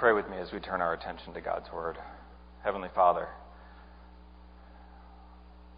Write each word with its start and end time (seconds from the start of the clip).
Pray 0.00 0.14
with 0.14 0.30
me 0.30 0.38
as 0.38 0.50
we 0.50 0.60
turn 0.60 0.80
our 0.80 0.94
attention 0.94 1.34
to 1.34 1.42
God's 1.42 1.70
Word. 1.70 1.98
Heavenly 2.64 2.88
Father, 2.94 3.28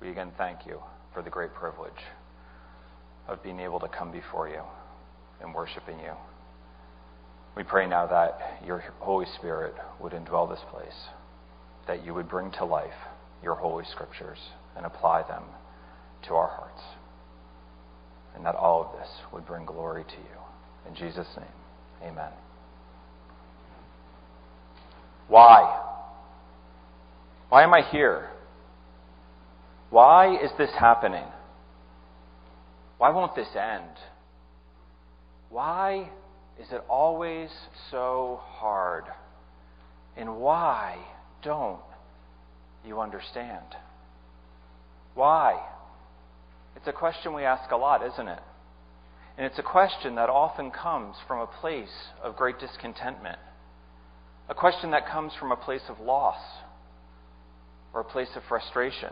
we 0.00 0.10
again 0.10 0.30
thank 0.38 0.64
you 0.64 0.79
for 1.12 1.22
the 1.25 1.29
great 1.29 1.52
privilege 1.54 1.91
of 3.26 3.42
being 3.42 3.58
able 3.58 3.80
to 3.80 3.88
come 3.88 4.12
before 4.12 4.48
you 4.48 4.60
and 5.40 5.52
worshiping 5.52 5.98
you. 5.98 6.12
We 7.56 7.64
pray 7.64 7.88
now 7.88 8.06
that 8.06 8.62
your 8.64 8.84
Holy 9.00 9.27
Spirit 9.40 9.75
would 10.00 10.12
indwell 10.12 10.48
this 10.48 10.62
place, 10.70 11.09
that 11.89 12.07
you 12.07 12.14
would 12.14 12.29
bring 12.29 12.52
to 12.52 12.64
life 12.64 12.95
your 13.43 13.57
holy 13.57 13.84
scriptures 13.91 14.39
and 14.77 14.86
apply 14.86 15.23
them 15.23 15.43
to 16.29 16.34
our 16.34 16.46
hearts, 16.46 16.82
and 18.36 18.46
that 18.46 18.54
all 18.54 18.84
of 18.84 19.00
this 19.00 19.11
would 19.32 19.45
bring 19.46 19.66
glory 19.66 20.04
to 20.04 20.16
you. 20.16 20.89
In 20.89 20.95
Jesus' 20.95 21.27
name, 21.36 22.09
amen. 22.12 22.30
Why? 25.29 25.80
Why 27.48 27.62
am 27.62 27.74
I 27.74 27.83
here? 27.91 28.30
Why 29.91 30.34
is 30.37 30.51
this 30.56 30.70
happening? 30.78 31.27
Why 32.98 33.10
won't 33.10 33.34
this 33.34 33.55
end? 33.55 33.97
Why 35.50 36.09
is 36.61 36.69
it 36.70 36.83
always 36.88 37.50
so 37.91 38.41
hard? 38.42 39.05
And 40.16 40.37
why 40.37 40.97
don't 41.42 41.80
you 42.86 43.00
understand? 43.00 43.77
Why? 45.14 45.61
It's 46.77 46.86
a 46.86 46.92
question 46.92 47.34
we 47.34 47.45
ask 47.45 47.70
a 47.70 47.77
lot, 47.77 48.06
isn't 48.06 48.28
it? 48.28 48.41
And 49.36 49.47
it's 49.47 49.59
a 49.59 49.62
question 49.62 50.14
that 50.16 50.28
often 50.28 50.70
comes 50.70 51.16
from 51.27 51.41
a 51.41 51.47
place 51.47 52.11
of 52.23 52.36
great 52.36 52.59
discontentment, 52.59 53.39
a 54.52 54.55
question 54.55 54.91
that 54.91 55.09
comes 55.09 55.33
from 55.41 55.51
a 55.51 55.56
place 55.56 55.80
of 55.88 55.98
loss, 55.98 56.37
or 57.95 58.03
a 58.03 58.05
place 58.05 58.28
of 58.36 58.42
frustration, 58.50 59.08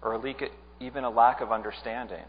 or 0.00 0.14
a 0.14 0.34
even 0.78 1.02
a 1.02 1.10
lack 1.10 1.40
of 1.40 1.50
understanding. 1.50 2.22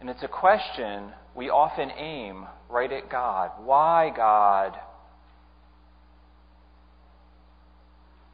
And 0.00 0.08
it's 0.08 0.22
a 0.22 0.28
question 0.28 1.10
we 1.34 1.50
often 1.50 1.90
aim 1.90 2.46
right 2.68 2.92
at 2.92 3.10
God. 3.10 3.50
Why, 3.64 4.12
God? 4.16 4.78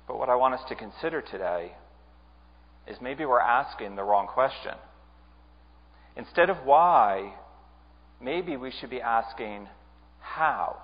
But 0.06 0.19
what 0.19 0.28
I 0.28 0.34
want 0.34 0.52
us 0.52 0.61
to 0.69 0.74
consider 0.74 1.22
today 1.22 1.72
is 2.86 2.98
maybe 3.00 3.24
we're 3.24 3.41
asking 3.41 3.97
the 3.97 4.02
wrong 4.02 4.27
question. 4.27 4.74
Instead 6.14 6.50
of 6.50 6.58
why, 6.58 7.33
maybe 8.20 8.58
we 8.58 8.70
should 8.70 8.91
be 8.91 9.00
asking 9.00 9.67
how. 10.20 10.77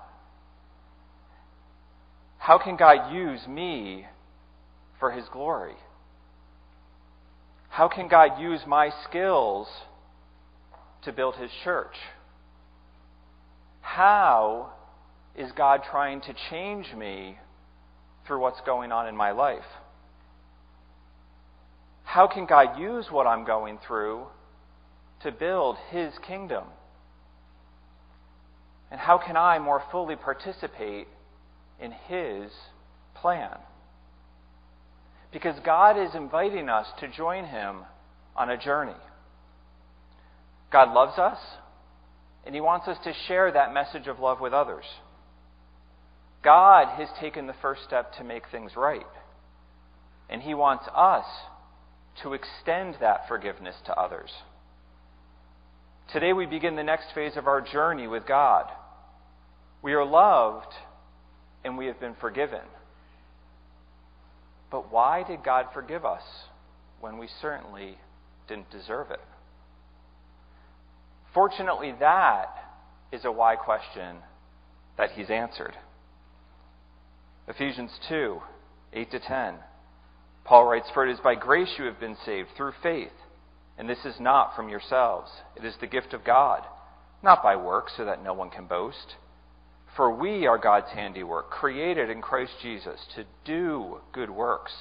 How 2.43 2.57
can 2.57 2.75
God 2.75 3.13
use 3.13 3.47
me 3.47 4.05
for 4.99 5.11
His 5.11 5.23
glory? 5.31 5.75
How 7.69 7.87
can 7.87 8.09
God 8.09 8.37
use 8.37 8.59
my 8.67 8.91
skills 9.09 9.65
to 11.05 11.13
build 11.13 11.35
his 11.37 11.49
church? 11.63 11.95
How 13.79 14.73
is 15.37 15.51
God 15.53 15.83
trying 15.89 16.19
to 16.21 16.35
change 16.49 16.93
me 16.93 17.37
through 18.27 18.41
what's 18.41 18.59
going 18.65 18.91
on 18.91 19.07
in 19.07 19.15
my 19.15 19.31
life? 19.31 19.63
How 22.03 22.27
can 22.27 22.45
God 22.45 22.77
use 22.77 23.07
what 23.09 23.25
I'm 23.25 23.45
going 23.45 23.79
through 23.87 24.27
to 25.23 25.31
build 25.31 25.77
his 25.91 26.13
kingdom? 26.27 26.65
And 28.91 28.99
how 28.99 29.17
can 29.17 29.37
I 29.37 29.59
more 29.59 29.81
fully 29.91 30.17
participate 30.17 31.07
in 31.83 31.91
his 31.91 32.51
plan? 33.15 33.57
Because 35.31 35.55
God 35.65 36.01
is 36.01 36.15
inviting 36.15 36.69
us 36.69 36.87
to 36.99 37.07
join 37.07 37.45
him 37.45 37.81
on 38.35 38.49
a 38.49 38.57
journey. 38.57 38.95
God 40.71 40.91
loves 40.91 41.19
us, 41.19 41.37
and 42.45 42.55
He 42.55 42.61
wants 42.61 42.87
us 42.87 42.97
to 43.03 43.13
share 43.27 43.51
that 43.51 43.73
message 43.73 44.07
of 44.07 44.19
love 44.19 44.41
with 44.41 44.53
others. 44.53 44.85
God 46.43 46.87
has 46.97 47.07
taken 47.21 47.47
the 47.47 47.55
first 47.61 47.83
step 47.83 48.13
to 48.17 48.23
make 48.23 48.43
things 48.51 48.71
right, 48.75 49.05
and 50.29 50.41
He 50.41 50.55
wants 50.55 50.85
us 50.93 51.25
to 52.23 52.33
extend 52.33 52.95
that 52.99 53.27
forgiveness 53.27 53.75
to 53.85 53.93
others. 53.93 54.31
Today 56.11 56.33
we 56.33 56.45
begin 56.45 56.75
the 56.75 56.83
next 56.83 57.07
phase 57.15 57.37
of 57.37 57.47
our 57.47 57.61
journey 57.61 58.07
with 58.07 58.27
God. 58.27 58.65
We 59.81 59.93
are 59.93 60.05
loved 60.05 60.73
and 61.63 61.77
we 61.77 61.85
have 61.87 61.99
been 61.99 62.15
forgiven. 62.19 62.61
But 64.71 64.91
why 64.91 65.23
did 65.23 65.43
God 65.43 65.67
forgive 65.73 66.05
us 66.05 66.23
when 66.99 67.17
we 67.17 67.27
certainly 67.41 67.97
didn't 68.47 68.71
deserve 68.71 69.11
it? 69.11 69.21
Fortunately, 71.33 71.93
that 71.99 72.47
is 73.11 73.25
a 73.25 73.31
why 73.31 73.55
question 73.55 74.17
that 74.97 75.11
he's 75.11 75.29
answered. 75.29 75.73
Ephesians 77.47 77.91
2 78.09 78.39
8 78.93 79.11
to 79.11 79.19
10. 79.19 79.55
Paul 80.45 80.65
writes, 80.65 80.87
For 80.93 81.07
it 81.07 81.11
is 81.11 81.19
by 81.19 81.35
grace 81.35 81.75
you 81.77 81.85
have 81.85 81.99
been 81.99 82.17
saved 82.25 82.49
through 82.55 82.73
faith, 82.83 83.11
and 83.77 83.89
this 83.89 84.05
is 84.05 84.19
not 84.19 84.55
from 84.55 84.69
yourselves. 84.69 85.31
It 85.55 85.65
is 85.65 85.75
the 85.79 85.87
gift 85.87 86.13
of 86.13 86.23
God, 86.23 86.63
not 87.23 87.41
by 87.41 87.55
works, 87.55 87.93
so 87.97 88.05
that 88.05 88.23
no 88.23 88.33
one 88.33 88.49
can 88.49 88.65
boast. 88.65 89.15
For 89.95 90.11
we 90.13 90.47
are 90.47 90.57
God's 90.57 90.91
handiwork, 90.93 91.51
created 91.51 92.09
in 92.09 92.21
Christ 92.21 92.53
Jesus 92.61 92.99
to 93.15 93.25
do 93.45 93.99
good 94.11 94.29
works, 94.29 94.71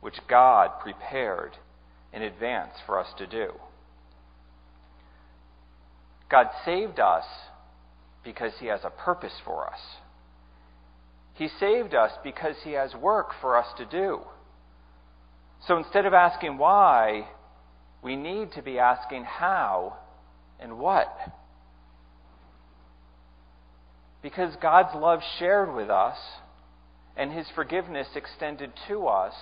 which 0.00 0.16
God 0.28 0.70
prepared 0.80 1.56
in 2.12 2.22
advance 2.22 2.74
for 2.86 2.98
us 2.98 3.08
to 3.18 3.26
do. 3.26 3.52
God 6.30 6.46
saved 6.64 7.00
us 7.00 7.24
because 8.22 8.52
He 8.60 8.66
has 8.66 8.80
a 8.84 8.90
purpose 8.90 9.34
for 9.44 9.66
us. 9.66 9.80
He 11.34 11.48
saved 11.58 11.94
us 11.94 12.12
because 12.22 12.54
He 12.62 12.72
has 12.72 12.94
work 12.94 13.30
for 13.40 13.56
us 13.56 13.66
to 13.78 13.84
do. 13.84 14.20
So 15.66 15.76
instead 15.76 16.06
of 16.06 16.14
asking 16.14 16.56
why, 16.56 17.28
we 18.02 18.16
need 18.16 18.52
to 18.52 18.62
be 18.62 18.78
asking 18.78 19.24
how 19.24 19.96
and 20.60 20.78
what. 20.78 21.08
Because 24.22 24.54
God's 24.60 24.94
love 24.94 25.20
shared 25.38 25.74
with 25.74 25.90
us 25.90 26.16
and 27.16 27.32
His 27.32 27.46
forgiveness 27.54 28.08
extended 28.14 28.72
to 28.88 29.06
us 29.06 29.34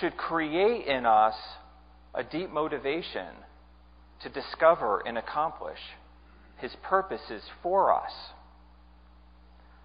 should 0.00 0.16
create 0.16 0.86
in 0.86 1.06
us 1.06 1.34
a 2.14 2.22
deep 2.22 2.50
motivation 2.50 3.28
to 4.22 4.28
discover 4.28 5.02
and 5.06 5.18
accomplish 5.18 5.78
His 6.58 6.72
purposes 6.82 7.42
for 7.62 7.92
us. 7.92 8.12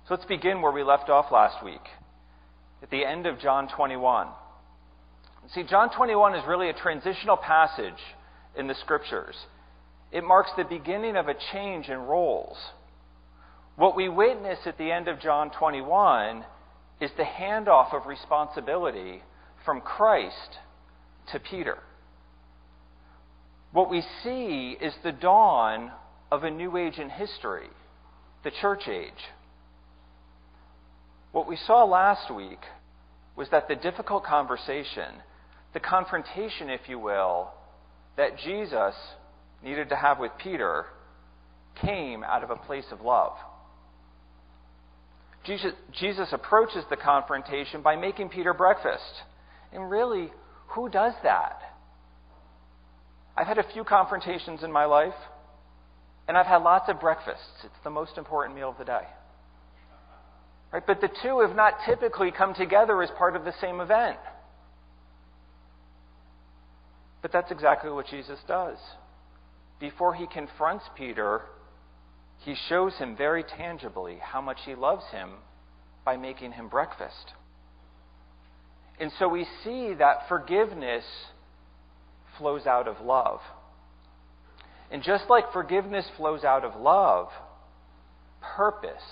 So 0.08 0.14
let's 0.14 0.26
begin 0.26 0.62
where 0.62 0.72
we 0.72 0.84
left 0.84 1.10
off 1.10 1.32
last 1.32 1.64
week, 1.64 1.82
at 2.82 2.90
the 2.90 3.06
end 3.06 3.26
of 3.26 3.40
John 3.40 3.68
21. 3.76 4.28
See, 5.54 5.64
John 5.64 5.90
21 5.90 6.36
is 6.36 6.44
really 6.48 6.70
a 6.70 6.74
transitional 6.74 7.38
passage 7.38 8.00
in 8.58 8.68
the 8.68 8.76
Scriptures. 8.76 9.36
It 10.12 10.24
marks 10.24 10.52
the 10.58 10.64
beginning 10.64 11.16
of 11.16 11.28
a 11.28 11.36
change 11.54 11.88
in 11.88 11.98
roles. 12.00 12.58
What 13.78 13.96
we 13.96 14.10
witness 14.10 14.58
at 14.66 14.80
the 14.80 14.92
end 14.92 15.08
of 15.08 15.20
John 15.20 15.52
21 15.52 16.44
is 17.00 17.12
the 17.16 17.24
handoff 17.24 17.94
of 17.94 18.08
responsibility 18.08 19.22
from 19.64 19.82
Christ 19.82 20.58
to 21.32 21.40
Peter. 21.40 21.78
What 23.72 23.92
we 23.92 24.04
see 24.24 24.76
is 24.82 24.96
the 25.04 25.12
dawn 25.12 25.92
of 26.32 26.44
a 26.44 26.50
new 26.50 26.76
age 26.76 26.98
in 26.98 27.12
history, 27.12 27.68
the 28.44 28.50
church 28.50 28.88
age. 28.88 29.14
What 31.32 31.48
we 31.48 31.56
saw 31.56 31.84
last 31.84 32.34
week 32.34 32.62
was 33.36 33.48
that 33.52 33.68
the 33.68 33.76
difficult 33.76 34.24
conversation, 34.24 35.22
the 35.76 35.80
confrontation, 35.80 36.72
if 36.72 36.90
you 36.90 36.98
will, 36.98 37.50
that 38.16 38.40
Jesus 38.40 38.96
needed 39.64 39.90
to 39.90 39.96
have 39.96 40.18
with 40.18 40.32
Peter 40.40 40.88
came 41.80 42.24
out 42.24 42.44
of 42.44 42.50
a 42.50 42.56
place 42.56 42.86
of 42.92 43.02
love. 43.02 43.34
Jesus, 45.48 45.72
Jesus, 45.98 46.28
approaches 46.34 46.84
the 46.90 46.98
confrontation 46.98 47.82
by 47.82 47.96
making 47.96 48.30
Peter 48.30 48.54
breakfast. 48.54 49.24
And 49.72 49.90
really, 49.90 50.30
who 50.68 50.90
does 50.90 51.14
that? 51.24 51.62
I've 53.36 53.48
had 53.48 53.58
a 53.58 53.66
few 53.72 53.84
confrontations 53.84 54.62
in 54.64 54.72
my 54.72 54.86
life, 54.86 55.14
and 56.28 56.38
I've 56.38 56.46
had 56.46 56.58
lots 56.58 56.90
of 56.90 57.00
breakfasts. 57.00 57.64
It's 57.64 57.84
the 57.84 57.90
most 57.90 58.18
important 58.18 58.56
meal 58.56 58.70
of 58.70 58.78
the 58.78 58.84
day. 58.84 59.08
Right? 60.74 60.84
But 60.86 61.00
the 61.00 61.10
two 61.24 61.40
have 61.40 61.56
not 61.56 61.76
typically 61.86 62.32
come 62.32 62.54
together 62.54 63.02
as 63.02 63.10
part 63.18 63.38
of 63.38 63.46
the 63.46 63.54
same 63.62 63.80
event. 63.80 64.18
But 67.22 67.32
that's 67.32 67.52
exactly 67.52 67.90
what 67.90 68.08
Jesus 68.08 68.40
does. 68.48 68.78
Before 69.80 70.14
he 70.14 70.28
confronts 70.28 70.84
Peter, 70.96 71.42
he 72.40 72.56
shows 72.70 72.96
him 72.96 73.16
very 73.16 73.44
tangibly 73.44 74.18
how 74.22 74.42
much 74.42 74.60
he 74.66 74.76
loves 74.76 75.06
him 75.12 75.32
by 76.06 76.18
making 76.18 76.54
him 76.54 76.70
breakfast. 76.70 77.34
And 79.00 79.12
so 79.20 79.28
we 79.28 79.46
see 79.64 79.94
that 79.94 80.28
forgiveness 80.28 81.04
flows 82.38 82.66
out 82.66 82.88
of 82.88 83.02
love. 83.02 83.40
And 84.90 85.04
just 85.04 85.26
like 85.30 85.52
forgiveness 85.52 86.06
flows 86.16 86.44
out 86.44 86.64
of 86.64 86.80
love, 86.80 87.28
purpose 88.42 89.04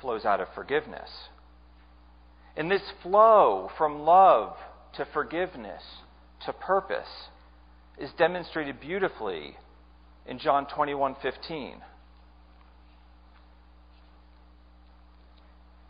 flows 0.00 0.24
out 0.24 0.40
of 0.40 0.48
forgiveness. 0.54 1.10
And 2.56 2.70
this 2.70 2.82
flow 3.02 3.70
from 3.76 4.00
love 4.00 4.56
to 4.94 5.06
forgiveness 5.12 5.82
to 6.46 6.52
purpose 6.52 7.28
is 7.98 8.10
demonstrated 8.16 8.80
beautifully 8.80 9.56
in 10.26 10.38
John 10.38 10.66
21:15. 10.66 11.82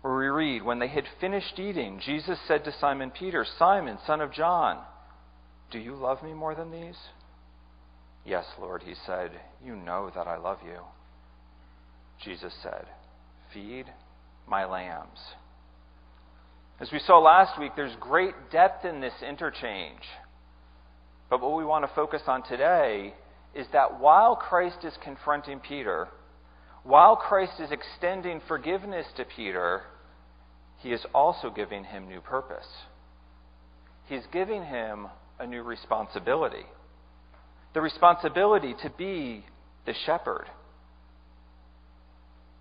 Where 0.02 0.16
we 0.16 0.26
When 0.40 0.78
they 0.78 0.88
had 0.88 1.04
finished 1.20 1.58
eating, 1.58 2.00
Jesus 2.00 2.38
said 2.48 2.64
to 2.64 2.72
Simon 2.80 3.10
Peter, 3.10 3.44
Simon, 3.58 3.98
son 4.06 4.22
of 4.22 4.32
John, 4.32 4.78
do 5.70 5.78
you 5.78 5.94
love 5.94 6.22
me 6.22 6.32
more 6.32 6.54
than 6.54 6.70
these? 6.70 6.96
Yes, 8.24 8.46
Lord, 8.58 8.82
he 8.82 8.94
said, 9.06 9.32
You 9.62 9.76
know 9.76 10.10
that 10.14 10.26
I 10.26 10.38
love 10.38 10.58
you. 10.64 10.80
Jesus 12.24 12.54
said, 12.62 12.86
Feed 13.52 13.84
my 14.48 14.64
lambs. 14.64 15.18
As 16.80 16.90
we 16.90 17.00
saw 17.00 17.18
last 17.18 17.60
week, 17.60 17.72
there's 17.76 17.94
great 18.00 18.34
depth 18.50 18.86
in 18.86 19.02
this 19.02 19.12
interchange. 19.22 20.02
But 21.28 21.42
what 21.42 21.56
we 21.56 21.64
want 21.64 21.84
to 21.86 21.94
focus 21.94 22.22
on 22.26 22.42
today 22.44 23.12
is 23.54 23.66
that 23.74 24.00
while 24.00 24.36
Christ 24.36 24.78
is 24.84 24.94
confronting 25.04 25.60
Peter, 25.60 26.08
while 26.82 27.16
Christ 27.16 27.60
is 27.60 27.70
extending 27.70 28.40
forgiveness 28.48 29.06
to 29.18 29.24
Peter, 29.36 29.82
he 30.80 30.92
is 30.92 31.04
also 31.14 31.50
giving 31.50 31.84
him 31.84 32.08
new 32.08 32.20
purpose. 32.20 32.66
He's 34.06 34.26
giving 34.32 34.64
him 34.64 35.08
a 35.38 35.46
new 35.46 35.62
responsibility 35.62 36.66
the 37.72 37.80
responsibility 37.80 38.74
to 38.82 38.90
be 38.90 39.44
the 39.86 39.94
shepherd. 40.06 40.46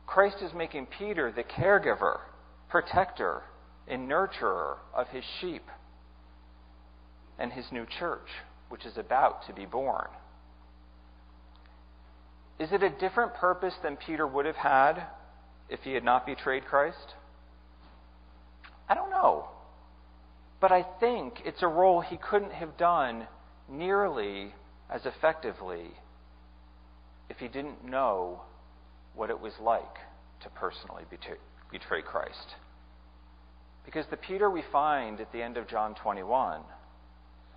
Christ 0.05 0.37
is 0.41 0.51
making 0.53 0.87
Peter 0.97 1.31
the 1.31 1.43
caregiver, 1.43 2.19
protector, 2.69 3.43
and 3.87 4.09
nurturer 4.09 4.77
of 4.93 5.07
his 5.07 5.23
sheep 5.39 5.63
and 7.37 7.51
his 7.51 7.65
new 7.71 7.85
church, 7.99 8.27
which 8.69 8.85
is 8.85 8.97
about 8.97 9.47
to 9.47 9.53
be 9.53 9.65
born. 9.65 10.07
Is 12.59 12.71
it 12.71 12.83
a 12.83 12.89
different 12.89 13.33
purpose 13.35 13.73
than 13.81 13.97
Peter 13.97 14.27
would 14.27 14.45
have 14.45 14.55
had 14.55 15.03
if 15.69 15.79
he 15.81 15.93
had 15.93 16.03
not 16.03 16.25
betrayed 16.25 16.65
Christ? 16.65 17.15
I 18.89 18.95
don't 18.95 19.11
know. 19.11 19.47
But 20.59 20.71
I 20.71 20.85
think 20.99 21.35
it's 21.45 21.61
a 21.61 21.67
role 21.67 22.01
he 22.01 22.17
couldn't 22.17 22.51
have 22.51 22.75
done 22.77 23.27
nearly 23.69 24.53
as 24.89 25.05
effectively 25.05 25.91
if 27.29 27.37
he 27.37 27.47
didn't 27.47 27.85
know 27.85 28.41
what 29.15 29.29
it 29.29 29.39
was 29.39 29.53
like 29.61 29.83
to 30.41 30.49
personally 30.49 31.03
betray 31.09 32.01
Christ. 32.01 32.55
Because 33.85 34.05
the 34.09 34.17
Peter 34.17 34.49
we 34.49 34.63
find 34.71 35.21
at 35.21 35.31
the 35.31 35.41
end 35.41 35.57
of 35.57 35.67
John 35.67 35.95
21, 35.95 36.61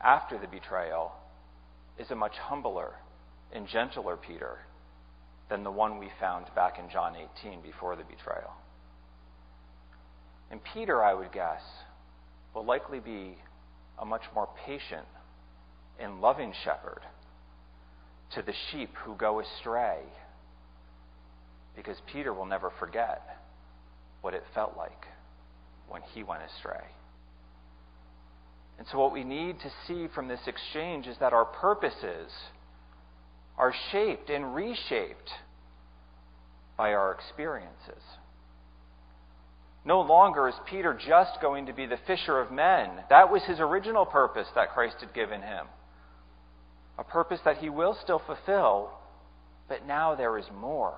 after 0.01 0.39
the 0.39 0.47
betrayal, 0.47 1.13
is 1.99 2.11
a 2.11 2.15
much 2.17 2.37
humbler 2.37 2.93
and 3.53 3.67
gentler 3.67 4.17
Peter 4.17 4.59
than 5.49 5.65
the 5.65 5.71
one 5.71 5.99
we 5.99 6.11
found 6.21 6.47
back 6.55 6.79
in 6.79 6.89
John 6.91 7.15
18 7.43 7.61
before 7.63 7.97
the 7.97 8.05
betrayal. 8.05 8.53
And 10.53 10.61
Peter, 10.75 11.03
I 11.03 11.15
would 11.15 11.33
guess, 11.33 11.63
will 12.55 12.67
likely 12.67 13.01
be 13.01 13.39
a 13.99 14.05
much 14.05 14.23
more 14.35 14.51
patient 14.67 15.07
and 15.99 16.21
loving 16.21 16.53
shepherd 16.63 17.01
to 18.35 18.43
the 18.43 18.53
sheep 18.71 18.91
who 19.05 19.15
go 19.15 19.41
astray. 19.41 20.01
Because 21.75 21.97
Peter 22.13 22.35
will 22.35 22.45
never 22.45 22.71
forget 22.79 23.23
what 24.21 24.35
it 24.35 24.45
felt 24.55 24.77
like 24.77 25.07
when 25.89 26.03
he 26.15 26.23
went 26.23 26.43
astray. 26.43 26.85
And 28.79 28.87
so, 28.91 28.99
what 28.99 29.13
we 29.13 29.25
need 29.25 29.59
to 29.61 29.73
see 29.87 30.07
from 30.15 30.29
this 30.29 30.41
exchange 30.47 31.07
is 31.07 31.17
that 31.19 31.33
our 31.33 31.47
purposes 31.47 32.31
are 33.57 33.73
shaped 33.91 34.29
and 34.29 34.55
reshaped 34.55 35.31
by 36.77 36.93
our 36.93 37.13
experiences. 37.13 38.03
No 39.85 40.01
longer 40.01 40.49
is 40.49 40.55
Peter 40.67 40.95
just 40.95 41.41
going 41.41 41.67
to 41.67 41.73
be 41.73 41.87
the 41.87 41.99
fisher 42.07 42.41
of 42.41 42.53
men. 42.53 42.91
That 43.11 43.33
was 43.33 43.43
his 43.43 43.59
original 43.59 44.07
purpose 44.07 44.47
that 44.55 44.73
Christ 44.73 44.97
had 45.01 45.13
given 45.13 45.43
him. 45.43 45.67
A 46.99 47.05
purpose 47.05 47.41
that 47.45 47.59
he 47.59 47.69
will 47.69 47.97
still 48.03 48.23
fulfill, 48.25 48.91
but 49.69 49.87
now 49.87 50.15
there 50.15 50.39
is 50.39 50.45
more. 50.55 50.95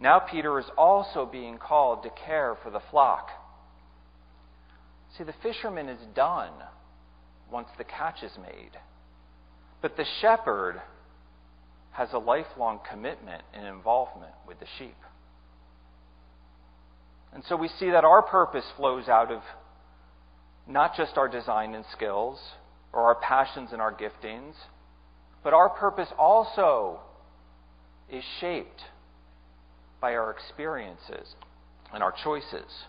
Now 0.00 0.20
Peter 0.20 0.58
is 0.58 0.66
also 0.76 1.26
being 1.26 1.58
called 1.58 2.02
to 2.02 2.10
care 2.26 2.56
for 2.62 2.70
the 2.70 2.82
flock. 2.90 3.28
See, 5.16 5.24
the 5.24 5.34
fisherman 5.42 5.88
is 5.88 6.00
done 6.14 6.52
once 7.50 7.68
the 7.78 7.84
catch 7.84 8.22
is 8.22 8.32
made. 8.40 8.72
But 9.82 9.96
the 9.96 10.06
shepherd 10.20 10.80
has 11.92 12.08
a 12.12 12.18
lifelong 12.18 12.80
commitment 12.90 13.42
and 13.52 13.66
involvement 13.66 14.32
with 14.48 14.58
the 14.58 14.66
sheep. 14.78 14.96
And 17.34 17.42
so 17.48 17.56
we 17.56 17.68
see 17.68 17.90
that 17.90 18.04
our 18.04 18.22
purpose 18.22 18.64
flows 18.76 19.08
out 19.08 19.32
of 19.32 19.42
not 20.68 20.96
just 20.96 21.18
our 21.18 21.28
design 21.28 21.74
and 21.74 21.84
skills 21.92 22.38
or 22.92 23.02
our 23.02 23.16
passions 23.16 23.70
and 23.72 23.82
our 23.82 23.92
giftings, 23.92 24.54
but 25.42 25.52
our 25.52 25.68
purpose 25.68 26.08
also 26.16 27.00
is 28.10 28.22
shaped 28.40 28.82
by 30.00 30.14
our 30.14 30.30
experiences 30.30 31.34
and 31.92 32.02
our 32.02 32.14
choices. 32.22 32.84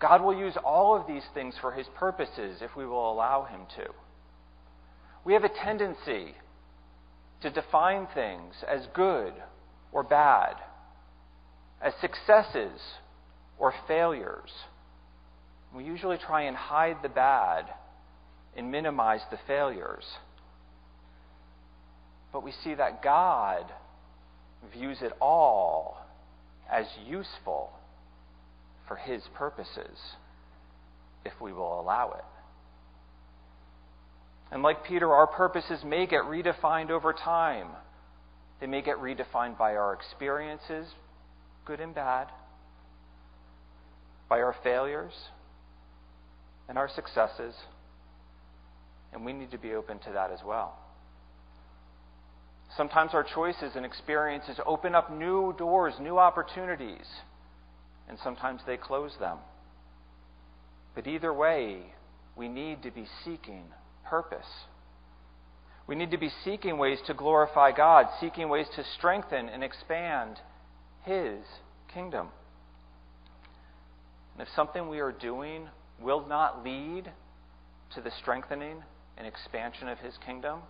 God 0.00 0.22
will 0.22 0.36
use 0.36 0.54
all 0.64 0.96
of 0.96 1.06
these 1.06 1.22
things 1.34 1.54
for 1.60 1.72
His 1.72 1.86
purposes 1.94 2.58
if 2.62 2.74
we 2.74 2.86
will 2.86 3.12
allow 3.12 3.44
Him 3.44 3.60
to. 3.76 3.86
We 5.24 5.34
have 5.34 5.44
a 5.44 5.48
tendency 5.48 6.34
to 7.42 7.50
define 7.50 8.08
things 8.14 8.54
as 8.66 8.86
good 8.94 9.34
or 9.92 10.02
bad 10.02 10.56
as 11.84 11.92
successes 12.00 12.80
or 13.58 13.74
failures. 13.86 14.50
We 15.76 15.84
usually 15.84 16.16
try 16.16 16.42
and 16.42 16.56
hide 16.56 16.96
the 17.02 17.08
bad 17.10 17.66
and 18.56 18.72
minimize 18.72 19.20
the 19.30 19.38
failures. 19.46 20.04
But 22.32 22.42
we 22.42 22.52
see 22.64 22.74
that 22.74 23.02
God 23.02 23.66
views 24.72 24.98
it 25.02 25.12
all 25.20 25.98
as 26.70 26.86
useful 27.06 27.70
for 28.88 28.96
His 28.96 29.22
purposes 29.34 29.98
if 31.24 31.32
we 31.40 31.52
will 31.52 31.80
allow 31.80 32.12
it. 32.12 32.24
And 34.50 34.62
like 34.62 34.84
Peter, 34.84 35.12
our 35.12 35.26
purposes 35.26 35.80
may 35.84 36.06
get 36.06 36.22
redefined 36.22 36.90
over 36.90 37.12
time. 37.12 37.68
They 38.60 38.66
may 38.66 38.82
get 38.82 38.96
redefined 38.98 39.58
by 39.58 39.74
our 39.74 39.92
experiences, 39.92 40.86
good 41.64 41.80
and 41.80 41.94
bad, 41.94 42.28
by 44.28 44.40
our 44.40 44.54
failures 44.62 45.12
and 46.68 46.78
our 46.78 46.88
successes. 46.88 47.54
And 49.12 49.24
we 49.24 49.32
need 49.32 49.50
to 49.52 49.58
be 49.58 49.74
open 49.74 49.98
to 50.00 50.12
that 50.12 50.30
as 50.30 50.40
well. 50.44 50.76
Sometimes 52.76 53.14
our 53.14 53.22
choices 53.22 53.76
and 53.76 53.84
experiences 53.86 54.58
open 54.66 54.94
up 54.94 55.12
new 55.12 55.54
doors, 55.56 55.94
new 56.00 56.18
opportunities, 56.18 57.06
and 58.08 58.18
sometimes 58.22 58.62
they 58.66 58.76
close 58.76 59.12
them. 59.20 59.38
But 60.94 61.06
either 61.06 61.32
way, 61.32 61.82
we 62.36 62.48
need 62.48 62.82
to 62.82 62.90
be 62.90 63.06
seeking 63.24 63.64
purpose. 64.04 64.46
We 65.86 65.94
need 65.94 66.10
to 66.10 66.18
be 66.18 66.30
seeking 66.44 66.78
ways 66.78 66.98
to 67.06 67.14
glorify 67.14 67.72
God, 67.72 68.06
seeking 68.20 68.48
ways 68.48 68.66
to 68.74 68.84
strengthen 68.98 69.48
and 69.48 69.62
expand 69.62 70.38
His 71.04 71.44
kingdom. 71.92 72.28
And 74.32 74.46
if 74.46 74.52
something 74.54 74.88
we 74.88 75.00
are 75.00 75.12
doing 75.12 75.68
will 76.00 76.26
not 76.26 76.64
lead 76.64 77.10
to 77.94 78.00
the 78.00 78.10
strengthening 78.20 78.82
and 79.16 79.26
expansion 79.26 79.88
of 79.88 79.98
His 79.98 80.14
kingdom, 80.24 80.60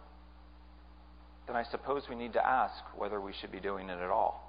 then 1.46 1.56
I 1.56 1.64
suppose 1.70 2.04
we 2.08 2.16
need 2.16 2.32
to 2.34 2.46
ask 2.46 2.74
whether 2.96 3.20
we 3.20 3.32
should 3.32 3.52
be 3.52 3.60
doing 3.60 3.88
it 3.88 3.98
at 3.98 4.10
all. 4.10 4.44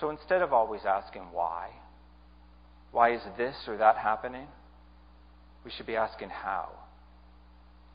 So 0.00 0.10
instead 0.10 0.42
of 0.42 0.52
always 0.52 0.82
asking 0.86 1.22
why, 1.32 1.70
why 2.92 3.14
is 3.14 3.22
this 3.36 3.56
or 3.66 3.76
that 3.78 3.96
happening, 3.96 4.46
we 5.64 5.70
should 5.70 5.86
be 5.86 5.96
asking 5.96 6.30
how. 6.30 6.68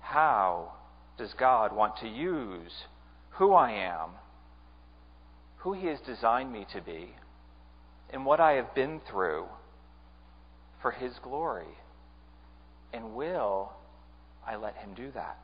How 0.02 0.74
does 1.18 1.34
God 1.40 1.74
want 1.74 1.98
to 1.98 2.08
use 2.08 2.72
who 3.32 3.54
I 3.54 3.72
am, 3.72 4.10
who 5.64 5.74
He 5.74 5.88
has 5.88 6.00
designed 6.06 6.52
me 6.52 6.66
to 6.74 6.82
be, 6.82 7.10
and 8.12 8.26
what 8.26 8.40
I 8.40 8.54
have 8.54 8.76
been 8.76 9.00
through 9.10 9.46
for 10.82 10.92
His 10.92 11.14
glory. 11.24 11.78
And 12.92 13.16
will 13.16 13.72
I 14.46 14.58
let 14.58 14.76
Him 14.76 14.94
do 14.94 15.10
that? 15.14 15.38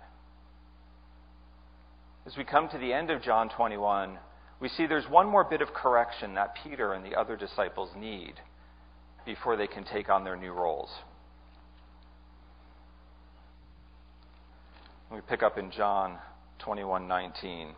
As 2.26 2.36
we 2.38 2.44
come 2.44 2.68
to 2.70 2.78
the 2.78 2.94
end 2.94 3.10
of 3.10 3.24
John 3.24 3.50
21, 3.50 4.18
we 4.60 4.68
see 4.68 4.86
there's 4.86 5.10
one 5.10 5.28
more 5.28 5.46
bit 5.46 5.62
of 5.62 5.70
correction 5.74 6.36
that 6.36 6.54
Peter 6.64 6.94
and 6.94 7.04
the 7.04 7.18
other 7.18 7.38
disciples 7.38 7.90
need 7.98 8.34
before 9.26 9.56
they 9.56 9.68
can 9.68 9.86
take 9.86 10.10
on 10.10 10.26
their 10.26 10.36
new 10.36 10.52
roles. 10.52 10.90
We 15.12 15.22
pick 15.22 15.42
up 15.42 15.58
in 15.58 15.72
John 15.72 16.20
21:19. 16.60 17.74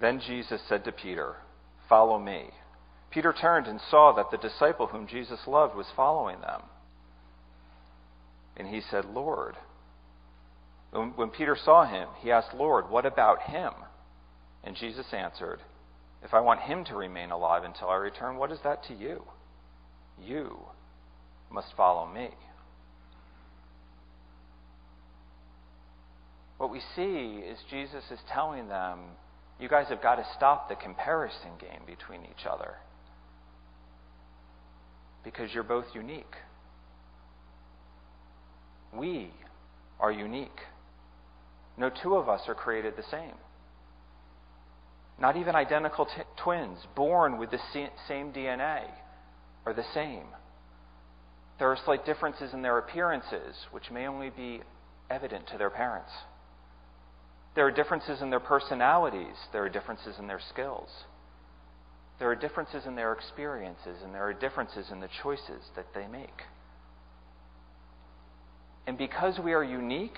Then 0.00 0.20
Jesus 0.20 0.60
said 0.68 0.84
to 0.84 0.92
Peter, 0.92 1.36
"Follow 1.88 2.18
me." 2.18 2.50
Peter 3.10 3.32
turned 3.32 3.66
and 3.66 3.80
saw 3.80 4.12
that 4.12 4.30
the 4.30 4.36
disciple 4.36 4.88
whom 4.88 5.06
Jesus 5.06 5.46
loved 5.46 5.74
was 5.74 5.90
following 5.96 6.40
them. 6.40 6.62
And 8.56 8.68
he 8.68 8.80
said, 8.80 9.06
"Lord, 9.06 9.56
when 10.90 11.30
Peter 11.30 11.56
saw 11.56 11.84
him, 11.84 12.08
he 12.20 12.32
asked, 12.32 12.54
Lord, 12.54 12.88
what 12.88 13.04
about 13.04 13.42
him? 13.42 13.72
And 14.64 14.74
Jesus 14.74 15.06
answered, 15.12 15.60
If 16.22 16.32
I 16.32 16.40
want 16.40 16.60
him 16.60 16.84
to 16.86 16.94
remain 16.94 17.30
alive 17.30 17.64
until 17.64 17.88
I 17.88 17.96
return, 17.96 18.36
what 18.36 18.50
is 18.50 18.58
that 18.64 18.84
to 18.84 18.94
you? 18.94 19.22
You 20.20 20.58
must 21.50 21.68
follow 21.76 22.06
me. 22.06 22.30
What 26.56 26.72
we 26.72 26.80
see 26.96 27.42
is 27.46 27.58
Jesus 27.70 28.04
is 28.10 28.18
telling 28.32 28.68
them, 28.68 28.98
You 29.60 29.68
guys 29.68 29.86
have 29.88 30.02
got 30.02 30.16
to 30.16 30.26
stop 30.36 30.68
the 30.68 30.76
comparison 30.76 31.50
game 31.60 31.82
between 31.86 32.22
each 32.24 32.46
other 32.48 32.74
because 35.24 35.52
you're 35.52 35.64
both 35.64 35.86
unique. 35.94 36.36
We 38.94 39.30
are 40.00 40.12
unique. 40.12 40.60
No 41.76 41.90
two 41.90 42.14
of 42.14 42.28
us 42.28 42.42
are 42.48 42.54
created 42.54 42.94
the 42.96 43.02
same. 43.10 43.34
Not 45.20 45.36
even 45.36 45.56
identical 45.56 46.06
t- 46.06 46.22
twins 46.42 46.78
born 46.94 47.38
with 47.38 47.50
the 47.50 47.58
same 47.72 48.32
DNA 48.32 48.84
are 49.66 49.74
the 49.74 49.84
same. 49.92 50.24
There 51.58 51.70
are 51.70 51.78
slight 51.84 52.06
differences 52.06 52.54
in 52.54 52.62
their 52.62 52.78
appearances, 52.78 53.56
which 53.72 53.90
may 53.90 54.06
only 54.06 54.30
be 54.30 54.62
evident 55.10 55.48
to 55.48 55.58
their 55.58 55.70
parents. 55.70 56.10
There 57.54 57.66
are 57.66 57.70
differences 57.70 58.22
in 58.22 58.30
their 58.30 58.40
personalities. 58.40 59.34
There 59.52 59.64
are 59.64 59.68
differences 59.68 60.16
in 60.18 60.26
their 60.26 60.40
skills. 60.50 60.88
There 62.18 62.30
are 62.30 62.36
differences 62.36 62.84
in 62.86 62.94
their 62.94 63.12
experiences, 63.12 64.02
and 64.02 64.14
there 64.14 64.24
are 64.24 64.32
differences 64.32 64.90
in 64.90 65.00
the 65.00 65.08
choices 65.22 65.62
that 65.76 65.86
they 65.94 66.06
make. 66.06 66.42
And 68.86 68.98
because 68.98 69.38
we 69.38 69.52
are 69.52 69.62
unique, 69.62 70.16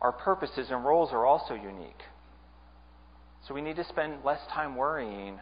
our 0.00 0.12
purposes 0.12 0.68
and 0.70 0.84
roles 0.84 1.10
are 1.12 1.24
also 1.24 1.54
unique. 1.54 2.02
So 3.46 3.54
we 3.54 3.60
need 3.60 3.76
to 3.76 3.84
spend 3.84 4.24
less 4.24 4.40
time 4.52 4.76
worrying 4.76 5.38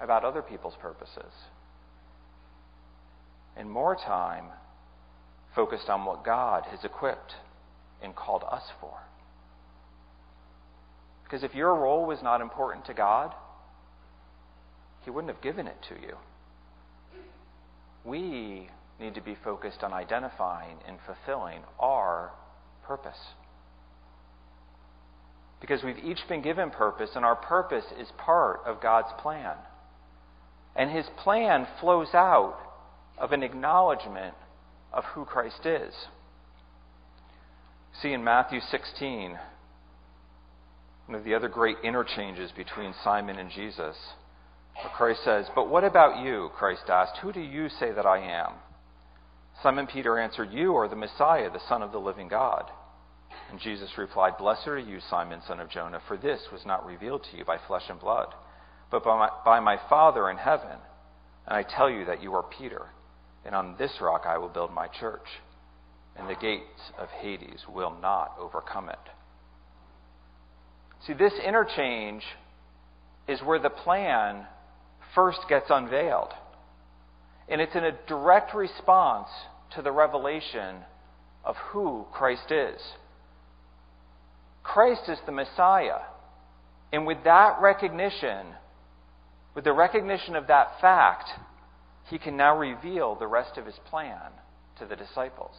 about 0.00 0.24
other 0.24 0.42
people's 0.42 0.76
purposes 0.80 1.32
and 3.56 3.70
more 3.70 3.96
time 3.96 4.46
focused 5.54 5.88
on 5.88 6.04
what 6.04 6.24
God 6.24 6.64
has 6.70 6.84
equipped 6.84 7.32
and 8.02 8.14
called 8.14 8.44
us 8.50 8.62
for. 8.80 8.92
Because 11.26 11.42
if 11.42 11.56
your 11.56 11.74
role 11.74 12.06
was 12.06 12.22
not 12.22 12.40
important 12.40 12.86
to 12.86 12.94
God, 12.94 13.34
He 15.04 15.10
wouldn't 15.10 15.32
have 15.34 15.42
given 15.42 15.66
it 15.66 15.76
to 15.88 15.94
you. 15.94 16.14
We 18.04 18.68
need 19.00 19.16
to 19.16 19.20
be 19.20 19.36
focused 19.42 19.82
on 19.82 19.92
identifying 19.92 20.76
and 20.86 20.98
fulfilling 21.04 21.62
our 21.80 22.30
purpose. 22.84 23.18
Because 25.60 25.82
we've 25.82 25.98
each 25.98 26.20
been 26.28 26.42
given 26.42 26.70
purpose, 26.70 27.10
and 27.16 27.24
our 27.24 27.34
purpose 27.34 27.84
is 27.98 28.06
part 28.16 28.60
of 28.64 28.80
God's 28.80 29.08
plan. 29.20 29.56
And 30.76 30.92
His 30.92 31.06
plan 31.24 31.66
flows 31.80 32.08
out 32.14 32.58
of 33.18 33.32
an 33.32 33.42
acknowledgement 33.42 34.34
of 34.92 35.02
who 35.06 35.24
Christ 35.24 35.66
is. 35.66 35.92
See 38.00 38.12
in 38.12 38.22
Matthew 38.22 38.60
16, 38.60 39.36
one 41.06 41.18
of 41.18 41.24
the 41.24 41.34
other 41.34 41.48
great 41.48 41.76
interchanges 41.84 42.50
between 42.56 42.94
Simon 43.04 43.38
and 43.38 43.50
Jesus, 43.50 43.96
Christ 44.96 45.20
says, 45.24 45.46
But 45.54 45.68
what 45.68 45.84
about 45.84 46.24
you? 46.24 46.50
Christ 46.56 46.82
asked, 46.88 47.18
Who 47.22 47.32
do 47.32 47.40
you 47.40 47.68
say 47.68 47.92
that 47.92 48.06
I 48.06 48.18
am? 48.18 48.54
Simon 49.62 49.86
Peter 49.86 50.18
answered, 50.18 50.50
You 50.52 50.76
are 50.76 50.88
the 50.88 50.96
Messiah, 50.96 51.50
the 51.50 51.66
Son 51.68 51.82
of 51.82 51.92
the 51.92 51.98
living 51.98 52.28
God. 52.28 52.70
And 53.50 53.60
Jesus 53.60 53.96
replied, 53.96 54.36
Blessed 54.38 54.66
are 54.66 54.78
you, 54.78 54.98
Simon, 55.08 55.40
son 55.46 55.60
of 55.60 55.70
Jonah, 55.70 56.00
for 56.08 56.16
this 56.16 56.40
was 56.52 56.66
not 56.66 56.84
revealed 56.84 57.24
to 57.30 57.36
you 57.36 57.44
by 57.44 57.58
flesh 57.66 57.84
and 57.88 58.00
blood, 58.00 58.28
but 58.90 59.04
by 59.04 59.16
my, 59.16 59.30
by 59.44 59.60
my 59.60 59.78
Father 59.88 60.28
in 60.30 60.36
heaven. 60.36 60.76
And 61.46 61.56
I 61.56 61.62
tell 61.62 61.88
you 61.88 62.04
that 62.06 62.22
you 62.22 62.34
are 62.34 62.42
Peter, 62.42 62.86
and 63.44 63.54
on 63.54 63.76
this 63.78 63.92
rock 64.00 64.24
I 64.26 64.38
will 64.38 64.48
build 64.48 64.72
my 64.72 64.88
church, 64.88 65.26
and 66.16 66.28
the 66.28 66.34
gates 66.34 66.90
of 66.98 67.08
Hades 67.10 67.64
will 67.72 67.94
not 68.02 68.34
overcome 68.38 68.88
it. 68.88 68.98
See, 71.04 71.12
this 71.12 71.32
interchange 71.44 72.22
is 73.28 73.40
where 73.42 73.58
the 73.58 73.70
plan 73.70 74.46
first 75.14 75.40
gets 75.48 75.66
unveiled. 75.70 76.32
And 77.48 77.60
it's 77.60 77.74
in 77.74 77.84
a 77.84 77.98
direct 78.06 78.54
response 78.54 79.28
to 79.74 79.82
the 79.82 79.92
revelation 79.92 80.76
of 81.44 81.56
who 81.70 82.06
Christ 82.12 82.50
is. 82.50 82.80
Christ 84.62 85.02
is 85.08 85.18
the 85.26 85.32
Messiah. 85.32 86.00
And 86.92 87.06
with 87.06 87.18
that 87.24 87.58
recognition, 87.60 88.46
with 89.54 89.64
the 89.64 89.72
recognition 89.72 90.34
of 90.34 90.48
that 90.48 90.80
fact, 90.80 91.28
he 92.08 92.18
can 92.18 92.36
now 92.36 92.56
reveal 92.56 93.14
the 93.14 93.26
rest 93.26 93.58
of 93.58 93.66
his 93.66 93.78
plan 93.88 94.30
to 94.78 94.86
the 94.86 94.96
disciples. 94.96 95.54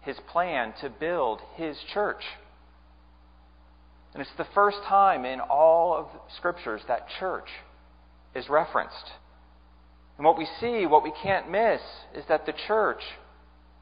His 0.00 0.16
plan 0.30 0.72
to 0.80 0.88
build 0.88 1.40
his 1.54 1.76
church. 1.92 2.22
And 4.14 4.22
it's 4.22 4.36
the 4.36 4.46
first 4.54 4.78
time 4.86 5.24
in 5.24 5.40
all 5.40 5.94
of 5.94 6.06
scriptures 6.36 6.80
that 6.88 7.06
church 7.20 7.48
is 8.34 8.48
referenced. 8.48 9.12
And 10.16 10.24
what 10.24 10.38
we 10.38 10.48
see, 10.60 10.86
what 10.86 11.04
we 11.04 11.12
can't 11.22 11.50
miss, 11.50 11.80
is 12.14 12.24
that 12.28 12.46
the 12.46 12.54
church 12.66 13.02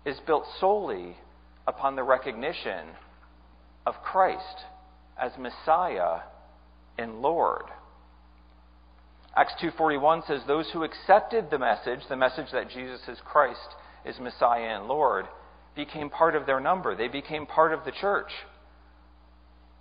is 0.05 0.19
built 0.27 0.45
solely 0.61 1.17
upon 1.67 1.97
the 1.97 2.03
recognition 2.03 2.87
of 3.87 3.95
Christ 4.03 4.65
as 5.21 5.33
Messiah 5.39 6.21
and 6.99 7.23
Lord. 7.23 7.65
Acts 9.35 9.55
2:41 9.61 10.23
says 10.27 10.45
those 10.47 10.71
who 10.71 10.83
accepted 10.83 11.51
the 11.51 11.59
message, 11.59 12.07
the 12.09 12.17
message 12.17 12.51
that 12.53 12.69
Jesus 12.69 13.07
is 13.09 13.21
Christ 13.21 13.75
is 14.05 14.19
Messiah 14.19 14.79
and 14.79 14.89
Lord, 14.89 15.27
became 15.75 16.09
part 16.09 16.35
of 16.35 16.47
their 16.47 16.61
number. 16.61 16.95
They 16.95 17.09
became 17.09 17.47
part 17.47 17.73
of 17.73 17.85
the 17.85 17.93
church. 17.93 18.33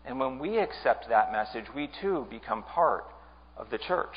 And 0.06 0.20
when 0.20 0.40
we 0.40 0.60
accept 0.60 1.10
that 1.10 1.32
message, 1.32 1.66
we 1.76 1.90
too 2.02 2.28
become 2.30 2.64
part 2.64 3.06
of 3.58 3.70
the 3.70 3.78
church. 3.78 4.16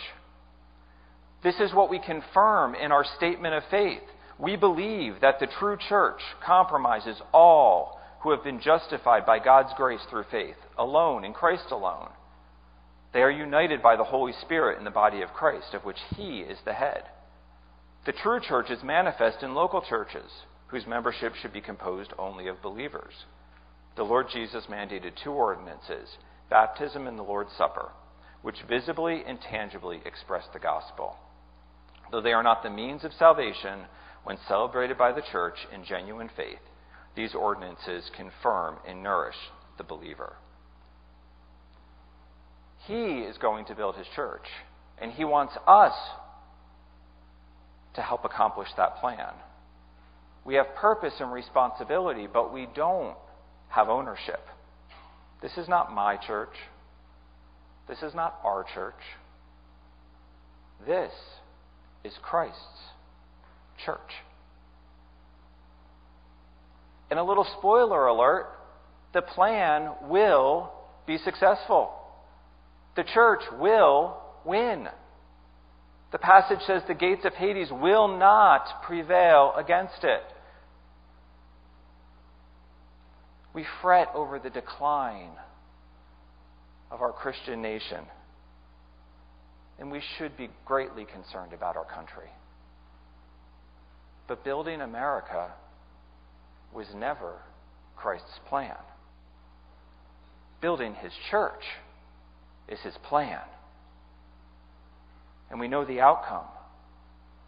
This 1.42 1.58
is 1.60 1.72
what 1.72 1.90
we 1.90 1.98
confirm 1.98 2.74
in 2.74 2.92
our 2.92 3.04
statement 3.16 3.54
of 3.54 3.62
faith. 3.70 4.02
We 4.38 4.56
believe 4.56 5.20
that 5.20 5.40
the 5.40 5.48
true 5.58 5.76
church 5.88 6.20
compromises 6.44 7.20
all 7.32 8.00
who 8.20 8.30
have 8.32 8.44
been 8.44 8.60
justified 8.60 9.24
by 9.24 9.38
God's 9.38 9.72
grace 9.76 10.00
through 10.10 10.24
faith, 10.30 10.56
alone, 10.76 11.24
in 11.24 11.32
Christ 11.32 11.66
alone. 11.70 12.10
They 13.14 13.20
are 13.20 13.30
united 13.30 13.82
by 13.82 13.96
the 13.96 14.04
Holy 14.04 14.32
Spirit 14.42 14.78
in 14.78 14.84
the 14.84 14.90
body 14.90 15.22
of 15.22 15.32
Christ, 15.32 15.72
of 15.72 15.84
which 15.84 15.98
He 16.16 16.40
is 16.40 16.58
the 16.64 16.74
head. 16.74 17.04
The 18.04 18.12
true 18.12 18.40
church 18.40 18.70
is 18.70 18.82
manifest 18.82 19.42
in 19.42 19.54
local 19.54 19.80
churches, 19.80 20.30
whose 20.66 20.86
membership 20.86 21.34
should 21.34 21.52
be 21.52 21.60
composed 21.60 22.12
only 22.18 22.48
of 22.48 22.62
believers. 22.62 23.14
The 23.98 24.04
Lord 24.04 24.28
Jesus 24.32 24.64
mandated 24.70 25.14
two 25.22 25.32
ordinances 25.32 26.08
baptism 26.48 27.08
and 27.08 27.18
the 27.18 27.24
Lord's 27.24 27.50
Supper, 27.58 27.90
which 28.42 28.62
visibly 28.68 29.24
and 29.26 29.40
tangibly 29.40 30.00
express 30.06 30.44
the 30.52 30.60
gospel. 30.60 31.16
Though 32.12 32.20
they 32.20 32.32
are 32.32 32.44
not 32.44 32.62
the 32.62 32.70
means 32.70 33.02
of 33.02 33.12
salvation 33.12 33.86
when 34.22 34.38
celebrated 34.46 34.96
by 34.96 35.10
the 35.10 35.24
church 35.32 35.56
in 35.74 35.84
genuine 35.84 36.30
faith, 36.36 36.60
these 37.16 37.34
ordinances 37.34 38.08
confirm 38.16 38.76
and 38.86 39.02
nourish 39.02 39.34
the 39.78 39.84
believer. 39.84 40.36
He 42.86 43.22
is 43.22 43.36
going 43.36 43.64
to 43.64 43.74
build 43.74 43.96
his 43.96 44.06
church, 44.14 44.46
and 45.02 45.10
he 45.10 45.24
wants 45.24 45.54
us 45.66 45.94
to 47.94 48.00
help 48.00 48.24
accomplish 48.24 48.68
that 48.76 48.98
plan. 48.98 49.32
We 50.44 50.54
have 50.54 50.76
purpose 50.76 51.14
and 51.18 51.32
responsibility, 51.32 52.28
but 52.32 52.54
we 52.54 52.68
don't 52.76 53.16
have 53.68 53.88
ownership. 53.88 54.40
This 55.42 55.52
is 55.56 55.68
not 55.68 55.92
my 55.92 56.16
church. 56.16 56.54
This 57.88 58.02
is 58.02 58.14
not 58.14 58.38
our 58.44 58.64
church. 58.74 58.94
This 60.86 61.12
is 62.04 62.12
Christ's 62.22 62.58
church. 63.84 63.98
And 67.10 67.18
a 67.18 67.24
little 67.24 67.46
spoiler 67.58 68.06
alert 68.06 68.46
the 69.14 69.22
plan 69.22 69.92
will 70.08 70.70
be 71.06 71.16
successful. 71.18 71.90
The 72.96 73.04
church 73.04 73.40
will 73.58 74.18
win. 74.44 74.88
The 76.12 76.18
passage 76.18 76.60
says 76.66 76.82
the 76.86 76.94
gates 76.94 77.24
of 77.24 77.34
Hades 77.34 77.70
will 77.70 78.18
not 78.18 78.82
prevail 78.82 79.54
against 79.56 80.02
it. 80.02 80.22
We 83.58 83.66
fret 83.82 84.10
over 84.14 84.38
the 84.38 84.50
decline 84.50 85.32
of 86.92 87.02
our 87.02 87.10
Christian 87.12 87.60
nation. 87.60 88.04
And 89.80 89.90
we 89.90 90.00
should 90.16 90.36
be 90.36 90.48
greatly 90.64 91.04
concerned 91.04 91.52
about 91.52 91.76
our 91.76 91.84
country. 91.84 92.30
But 94.28 94.44
building 94.44 94.80
America 94.80 95.50
was 96.72 96.86
never 96.94 97.32
Christ's 97.96 98.38
plan. 98.48 98.76
Building 100.60 100.94
his 100.94 101.12
church 101.28 101.64
is 102.68 102.78
his 102.84 102.94
plan. 103.08 103.40
And 105.50 105.58
we 105.58 105.66
know 105.66 105.84
the 105.84 105.98
outcome. 105.98 106.46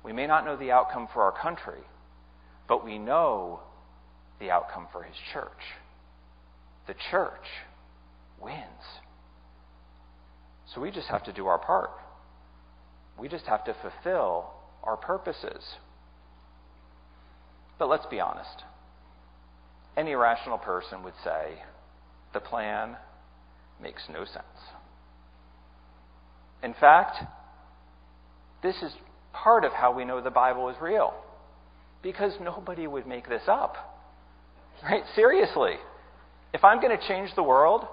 We 0.02 0.12
may 0.12 0.26
not 0.26 0.44
know 0.44 0.56
the 0.56 0.72
outcome 0.72 1.06
for 1.14 1.22
our 1.22 1.40
country, 1.40 1.84
but 2.66 2.84
we 2.84 2.98
know 2.98 3.60
the 4.40 4.50
outcome 4.50 4.88
for 4.90 5.04
his 5.04 5.14
church. 5.32 5.46
The 6.86 6.94
church 7.10 7.46
wins. 8.40 8.58
So 10.74 10.80
we 10.80 10.90
just 10.90 11.08
have 11.08 11.24
to 11.24 11.32
do 11.32 11.46
our 11.46 11.58
part. 11.58 11.90
We 13.18 13.28
just 13.28 13.46
have 13.46 13.64
to 13.64 13.76
fulfill 13.82 14.50
our 14.82 14.96
purposes. 14.96 15.62
But 17.78 17.88
let's 17.88 18.06
be 18.06 18.20
honest. 18.20 18.64
Any 19.96 20.14
rational 20.14 20.58
person 20.58 21.02
would 21.02 21.14
say 21.24 21.58
the 22.32 22.40
plan 22.40 22.96
makes 23.82 24.02
no 24.10 24.24
sense. 24.24 24.44
In 26.62 26.74
fact, 26.74 27.16
this 28.62 28.76
is 28.82 28.92
part 29.32 29.64
of 29.64 29.72
how 29.72 29.92
we 29.92 30.04
know 30.04 30.20
the 30.20 30.30
Bible 30.30 30.68
is 30.68 30.76
real. 30.80 31.14
Because 32.02 32.32
nobody 32.40 32.86
would 32.86 33.06
make 33.06 33.28
this 33.28 33.42
up. 33.48 33.74
Right? 34.82 35.02
Seriously. 35.14 35.74
If 36.52 36.64
I'm 36.64 36.80
going 36.80 36.96
to 36.96 37.08
change 37.08 37.30
the 37.36 37.42
world, 37.42 37.86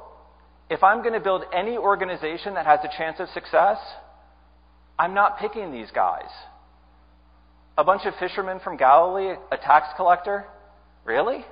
if 0.70 0.84
I'm 0.84 1.02
going 1.02 1.14
to 1.14 1.20
build 1.20 1.44
any 1.54 1.78
organization 1.78 2.56
that 2.56 2.66
has 2.66 2.80
a 2.84 2.98
chance 2.98 3.20
of 3.20 3.30
success, 3.30 3.78
I'm 5.00 5.14
not 5.14 5.40
picking 5.40 5.72
these 5.72 5.92
guys. 5.94 6.30
A 7.78 7.84
bunch 7.84 8.06
of 8.06 8.16
fishermen 8.16 8.60
from 8.64 8.78
Galilee, 8.78 9.36
a 9.52 9.58
tax 9.58 9.88
collector? 9.96 10.46
Really? 11.06 11.46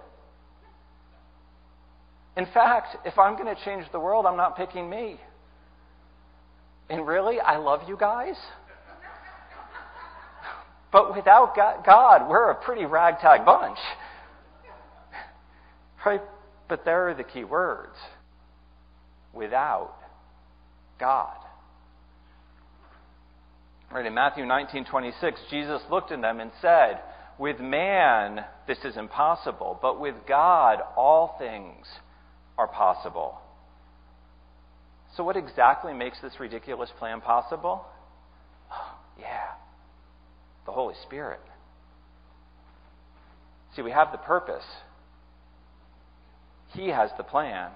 In 2.35 2.45
fact, 2.47 2.97
if 3.05 3.17
I'm 3.17 3.37
going 3.37 3.55
to 3.55 3.61
change 3.63 3.85
the 3.91 3.99
world, 3.99 4.25
I'm 4.25 4.35
not 4.35 4.57
picking 4.57 4.89
me. 4.89 5.19
And 6.89 7.07
really, 7.07 7.39
I 7.39 7.57
love 7.57 7.81
you 7.87 7.95
guys. 7.97 8.35
But 10.91 11.15
without 11.15 11.55
God, 11.55 12.29
we're 12.29 12.51
a 12.51 12.55
pretty 12.55 12.85
ragtag 12.85 13.45
bunch. 13.45 13.77
Right? 16.05 16.21
But 16.67 16.85
there 16.85 17.09
are 17.09 17.13
the 17.13 17.23
key 17.23 17.43
words 17.43 17.95
without 19.33 19.95
God. 20.99 21.37
Right, 23.91 24.05
in 24.05 24.13
Matthew 24.13 24.45
19:26, 24.45 25.39
Jesus 25.49 25.81
looked 25.89 26.11
at 26.11 26.21
them 26.21 26.39
and 26.39 26.51
said, 26.61 27.01
"With 27.37 27.59
man 27.59 28.45
this 28.65 28.83
is 28.83 28.97
impossible, 28.97 29.77
but 29.81 29.99
with 29.99 30.25
God 30.25 30.81
all 30.95 31.37
things 31.37 31.99
are 32.57 32.67
possible." 32.67 33.41
So 35.15 35.23
what 35.23 35.37
exactly 35.37 35.93
makes 35.93 36.19
this 36.19 36.39
ridiculous 36.39 36.91
plan 36.91 37.21
possible? 37.21 37.85
Oh, 38.71 38.97
yeah. 39.19 39.53
The 40.65 40.71
Holy 40.71 40.95
Spirit. 41.03 41.41
See, 43.75 43.81
we 43.81 43.91
have 43.91 44.11
the 44.11 44.17
purpose. 44.17 44.65
He 46.75 46.89
has 46.89 47.09
the 47.17 47.23
plan, 47.23 47.71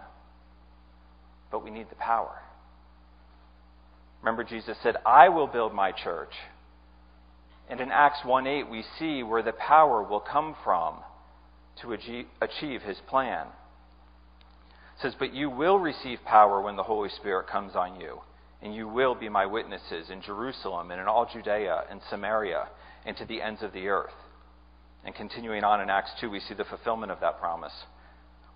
but 1.51 1.63
we 1.63 1.71
need 1.71 1.89
the 1.89 1.95
power. 1.95 2.39
Remember, 4.21 4.43
Jesus 4.43 4.77
said, 4.83 4.97
I 5.05 5.29
will 5.29 5.47
build 5.47 5.73
my 5.73 5.91
church. 5.91 6.33
And 7.69 7.79
in 7.79 7.91
Acts 7.91 8.19
1 8.25 8.47
8, 8.47 8.69
we 8.69 8.83
see 8.97 9.23
where 9.23 9.43
the 9.43 9.53
power 9.53 10.03
will 10.03 10.19
come 10.19 10.55
from 10.63 10.95
to 11.81 11.93
achieve 11.93 12.81
his 12.81 12.97
plan. 13.07 13.47
It 13.47 15.01
says, 15.01 15.15
But 15.17 15.33
you 15.33 15.49
will 15.49 15.79
receive 15.79 16.19
power 16.25 16.61
when 16.61 16.75
the 16.75 16.83
Holy 16.83 17.09
Spirit 17.09 17.47
comes 17.47 17.75
on 17.75 18.01
you, 18.01 18.19
and 18.61 18.75
you 18.75 18.87
will 18.87 19.15
be 19.15 19.29
my 19.29 19.45
witnesses 19.45 20.09
in 20.09 20.21
Jerusalem 20.21 20.91
and 20.91 20.99
in 20.99 21.07
all 21.07 21.29
Judea 21.31 21.83
and 21.89 22.01
Samaria 22.09 22.67
and 23.05 23.15
to 23.17 23.25
the 23.25 23.41
ends 23.41 23.63
of 23.63 23.71
the 23.71 23.87
earth. 23.87 24.11
And 25.05 25.15
continuing 25.15 25.63
on 25.63 25.79
in 25.79 25.89
Acts 25.89 26.11
2, 26.19 26.29
we 26.29 26.41
see 26.41 26.55
the 26.55 26.65
fulfillment 26.65 27.11
of 27.13 27.21
that 27.21 27.39
promise. 27.39 27.71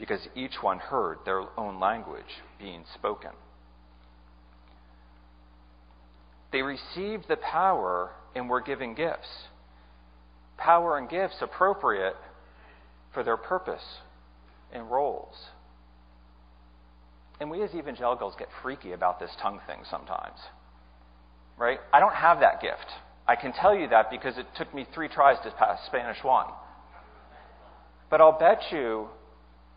because 0.00 0.26
each 0.34 0.62
one 0.62 0.78
heard 0.78 1.18
their 1.24 1.42
own 1.58 1.78
language 1.78 2.40
being 2.58 2.84
spoken. 2.94 3.30
They 6.52 6.62
received 6.62 7.28
the 7.28 7.36
power 7.36 8.10
and 8.34 8.48
were 8.48 8.62
given 8.62 8.94
gifts. 8.94 9.28
Power 10.56 10.98
and 10.98 11.08
gifts 11.08 11.36
appropriate 11.40 12.16
for 13.12 13.22
their 13.22 13.36
purpose 13.36 13.84
and 14.72 14.90
roles. 14.90 15.34
And 17.38 17.50
we 17.50 17.62
as 17.62 17.74
evangelicals 17.74 18.34
get 18.38 18.48
freaky 18.62 18.92
about 18.92 19.20
this 19.20 19.30
tongue 19.40 19.60
thing 19.66 19.80
sometimes. 19.90 20.38
Right? 21.58 21.78
I 21.92 22.00
don't 22.00 22.14
have 22.14 22.40
that 22.40 22.60
gift. 22.60 22.86
I 23.28 23.36
can 23.36 23.52
tell 23.52 23.76
you 23.76 23.88
that 23.88 24.10
because 24.10 24.38
it 24.38 24.46
took 24.56 24.74
me 24.74 24.86
three 24.94 25.08
tries 25.08 25.36
to 25.44 25.50
pass 25.52 25.78
Spanish 25.86 26.18
1. 26.22 26.46
But 28.08 28.20
I'll 28.20 28.38
bet 28.38 28.60
you 28.72 29.08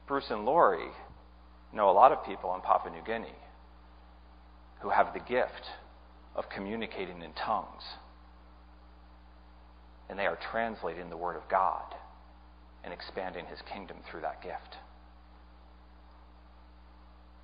Bruce 0.07 0.29
and 0.29 0.45
Lori 0.45 0.89
know 1.73 1.89
a 1.89 1.91
lot 1.91 2.11
of 2.11 2.25
people 2.25 2.53
in 2.55 2.61
Papua 2.61 2.93
New 2.93 3.03
Guinea 3.03 3.35
who 4.81 4.89
have 4.89 5.13
the 5.13 5.19
gift 5.19 5.63
of 6.35 6.45
communicating 6.53 7.21
in 7.21 7.31
tongues. 7.33 7.83
And 10.09 10.19
they 10.19 10.25
are 10.25 10.37
translating 10.51 11.09
the 11.09 11.17
Word 11.17 11.35
of 11.35 11.43
God 11.49 11.95
and 12.83 12.93
expanding 12.93 13.45
His 13.45 13.59
kingdom 13.71 13.97
through 14.09 14.21
that 14.21 14.41
gift. 14.41 14.77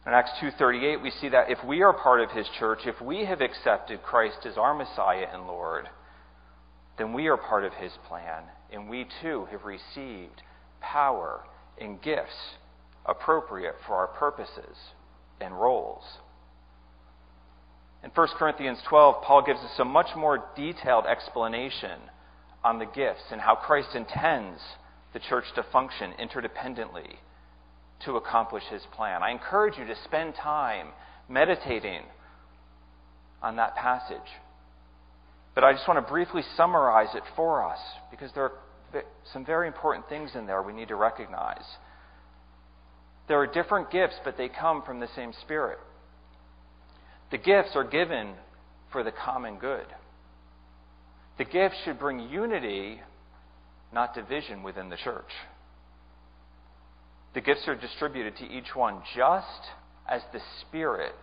In 0.05 0.13
Acts 0.13 0.31
2:38 0.41 1.01
we 1.01 1.11
see 1.11 1.29
that 1.29 1.49
if 1.49 1.63
we 1.63 1.81
are 1.81 1.93
part 1.93 2.21
of 2.21 2.31
his 2.31 2.47
church, 2.57 2.79
if 2.85 2.99
we 3.01 3.25
have 3.25 3.41
accepted 3.41 4.01
Christ 4.01 4.45
as 4.45 4.57
our 4.57 4.73
Messiah 4.73 5.27
and 5.31 5.45
Lord, 5.45 5.89
then 6.97 7.13
we 7.13 7.27
are 7.27 7.37
part 7.37 7.63
of 7.63 7.73
his 7.73 7.91
plan 8.07 8.43
and 8.71 8.89
we 8.89 9.07
too 9.21 9.45
have 9.51 9.65
received 9.65 10.41
power 10.81 11.43
and 11.79 12.01
gifts 12.01 12.55
appropriate 13.05 13.75
for 13.85 13.95
our 13.95 14.07
purposes 14.07 14.75
and 15.41 15.53
roles. 15.53 16.03
In 18.03 18.11
1 18.11 18.27
Corinthians 18.37 18.79
12, 18.87 19.23
Paul 19.23 19.43
gives 19.45 19.59
us 19.59 19.79
a 19.79 19.85
much 19.85 20.15
more 20.15 20.43
detailed 20.55 21.05
explanation 21.05 21.99
on 22.63 22.79
the 22.79 22.85
gifts 22.85 23.23
and 23.31 23.41
how 23.41 23.55
Christ 23.55 23.89
intends 23.95 24.59
the 25.13 25.19
church 25.19 25.45
to 25.55 25.63
function 25.71 26.13
interdependently 26.19 27.15
to 28.05 28.15
accomplish 28.15 28.63
his 28.71 28.81
plan. 28.95 29.23
I 29.23 29.31
encourage 29.31 29.77
you 29.77 29.85
to 29.85 29.95
spend 30.05 30.35
time 30.35 30.89
meditating 31.27 32.03
on 33.41 33.57
that 33.57 33.75
passage. 33.75 34.17
But 35.55 35.63
I 35.63 35.73
just 35.73 35.87
want 35.87 36.05
to 36.05 36.09
briefly 36.09 36.41
summarize 36.55 37.13
it 37.15 37.23
for 37.35 37.65
us 37.65 37.79
because 38.11 38.31
there 38.33 38.43
are 38.43 38.51
some 39.33 39.45
very 39.45 39.67
important 39.67 40.07
things 40.09 40.31
in 40.35 40.45
there 40.45 40.61
we 40.61 40.73
need 40.73 40.87
to 40.89 40.95
recognize. 40.95 41.63
There 43.27 43.39
are 43.39 43.47
different 43.47 43.91
gifts, 43.91 44.15
but 44.23 44.37
they 44.37 44.49
come 44.49 44.81
from 44.81 44.99
the 44.99 45.07
same 45.15 45.33
Spirit. 45.41 45.77
The 47.31 47.37
gifts 47.37 47.71
are 47.75 47.83
given 47.83 48.33
for 48.91 49.03
the 49.03 49.11
common 49.11 49.57
good. 49.57 49.85
The 51.37 51.45
gifts 51.45 51.77
should 51.85 51.99
bring 51.99 52.19
unity, 52.19 52.99
not 53.93 54.15
division 54.15 54.63
within 54.63 54.89
the 54.89 54.97
church. 54.97 55.31
The 57.33 57.41
gifts 57.41 57.67
are 57.67 57.75
distributed 57.75 58.35
to 58.37 58.45
each 58.45 58.75
one 58.75 59.01
just 59.15 59.69
as 60.07 60.21
the 60.33 60.39
Spirit 60.61 61.13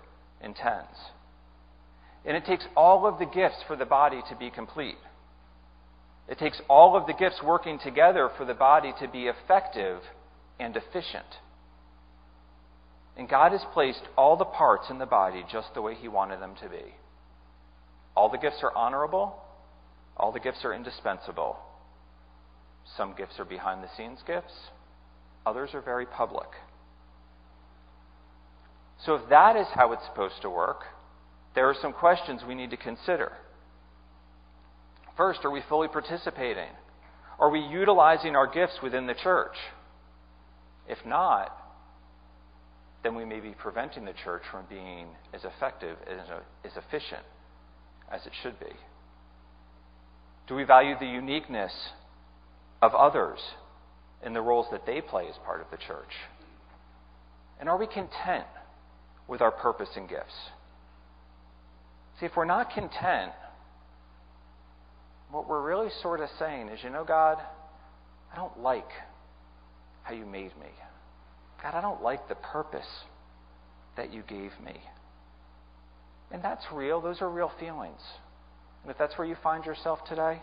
intends. 0.41 0.97
And 2.25 2.37
it 2.37 2.45
takes 2.45 2.65
all 2.77 3.07
of 3.07 3.19
the 3.19 3.27
gifts 3.27 3.59
for 3.67 3.77
the 3.77 3.85
body 3.85 4.21
to 4.31 4.37
be 4.37 4.51
complete. 4.51 4.97
It 6.29 6.39
takes 6.39 6.61
all 6.69 6.97
of 6.97 7.07
the 7.07 7.13
gifts 7.13 7.41
working 7.45 7.79
together 7.79 8.31
for 8.37 8.45
the 8.45 8.55
body 8.55 8.93
to 9.01 9.09
be 9.09 9.29
effective 9.29 10.01
and 10.59 10.77
efficient. 10.77 11.27
And 13.17 13.29
God 13.29 13.53
has 13.53 13.63
placed 13.73 14.03
all 14.17 14.37
the 14.37 14.45
parts 14.45 14.91
in 14.91 14.99
the 14.99 15.07
body 15.07 15.45
just 15.51 15.69
the 15.75 15.83
way 15.83 15.95
He 15.95 16.09
wanted 16.09 16.41
them 16.41 16.55
to 16.63 16.69
be. 16.69 16.95
All 18.17 18.31
the 18.31 18.39
gifts 18.39 18.59
are 18.63 18.75
honorable, 18.75 19.37
all 20.17 20.33
the 20.33 20.41
gifts 20.41 20.65
are 20.65 20.75
indispensable. 20.75 21.59
Some 22.97 23.15
gifts 23.17 23.39
are 23.39 23.45
behind 23.45 23.83
the 23.83 23.89
scenes 23.97 24.21
gifts, 24.27 24.53
others 25.45 25.71
are 25.75 25.81
very 25.81 26.07
public. 26.07 26.49
So, 29.05 29.15
if 29.15 29.29
that 29.29 29.57
is 29.57 29.67
how 29.75 29.93
it's 29.93 30.05
supposed 30.07 30.41
to 30.43 30.51
work, 30.51 30.85
there 31.55 31.69
are 31.69 31.75
some 31.81 31.93
questions 31.93 32.43
we 32.47 32.55
need 32.55 32.71
to 32.71 32.77
consider. 32.77 33.33
First, 35.17 35.41
are 35.45 35.51
we 35.51 35.63
fully 35.69 35.89
participating? 35.89 36.69
Are 37.39 37.51
we 37.51 37.61
utilizing 37.61 38.37
our 38.37 38.47
gifts 38.47 38.79
within 38.83 39.07
the 39.07 39.15
church? 39.15 39.57
If 40.89 40.99
not, 41.05 41.57
then 43.03 43.15
we 43.15 43.25
may 43.25 43.41
be 43.41 43.51
preventing 43.51 44.05
the 44.05 44.13
church 44.25 44.43
from 44.51 44.65
being 44.69 45.07
as 45.33 45.43
effective 45.45 45.97
and 46.09 46.21
as 46.65 46.73
efficient 46.77 47.23
as 48.11 48.25
it 48.27 48.33
should 48.43 48.59
be. 48.61 48.73
Do 50.49 50.55
we 50.55 50.65
value 50.65 50.95
the 50.99 51.07
uniqueness 51.07 51.73
of 52.83 52.95
others 52.95 53.39
in 54.25 54.33
the 54.33 54.41
roles 54.41 54.67
that 54.71 54.87
they 54.87 55.01
play 55.01 55.27
as 55.29 55.35
part 55.45 55.61
of 55.61 55.67
the 55.71 55.77
church? 55.77 56.13
And 57.59 57.69
are 57.69 57.79
we 57.79 57.87
content 57.87 58.47
with 59.29 59.41
our 59.41 59.51
purpose 59.51 59.89
and 59.97 60.09
gifts? 60.09 60.35
See, 62.21 62.27
if 62.27 62.33
we're 62.37 62.45
not 62.45 62.71
content, 62.71 63.33
what 65.37 65.51
we're 65.51 65.61
really 65.61 65.91
sort 66.03 66.21
of 66.21 66.31
saying 66.39 66.69
is, 66.69 66.81
you 66.83 66.89
know, 66.89 67.05
God, 67.05 67.37
I 68.33 68.37
don't 68.37 68.59
like 68.61 68.89
how 70.03 70.15
you 70.15 70.25
made 70.25 70.57
me. 70.59 70.71
God, 71.63 71.75
I 71.75 71.83
don't 71.83 72.03
like 72.03 72.27
the 72.31 72.37
purpose 72.37 72.87
that 73.99 74.15
you 74.15 74.23
gave 74.27 74.53
me. 74.65 74.81
And 76.33 76.43
that's 76.43 76.65
real. 76.73 77.03
Those 77.03 77.21
are 77.21 77.29
real 77.29 77.53
feelings. 77.61 78.01
And 78.83 78.91
if 78.91 78.97
that's 78.97 79.19
where 79.19 79.27
you 79.27 79.37
find 79.43 79.67
yourself 79.67 79.99
today, 80.09 80.41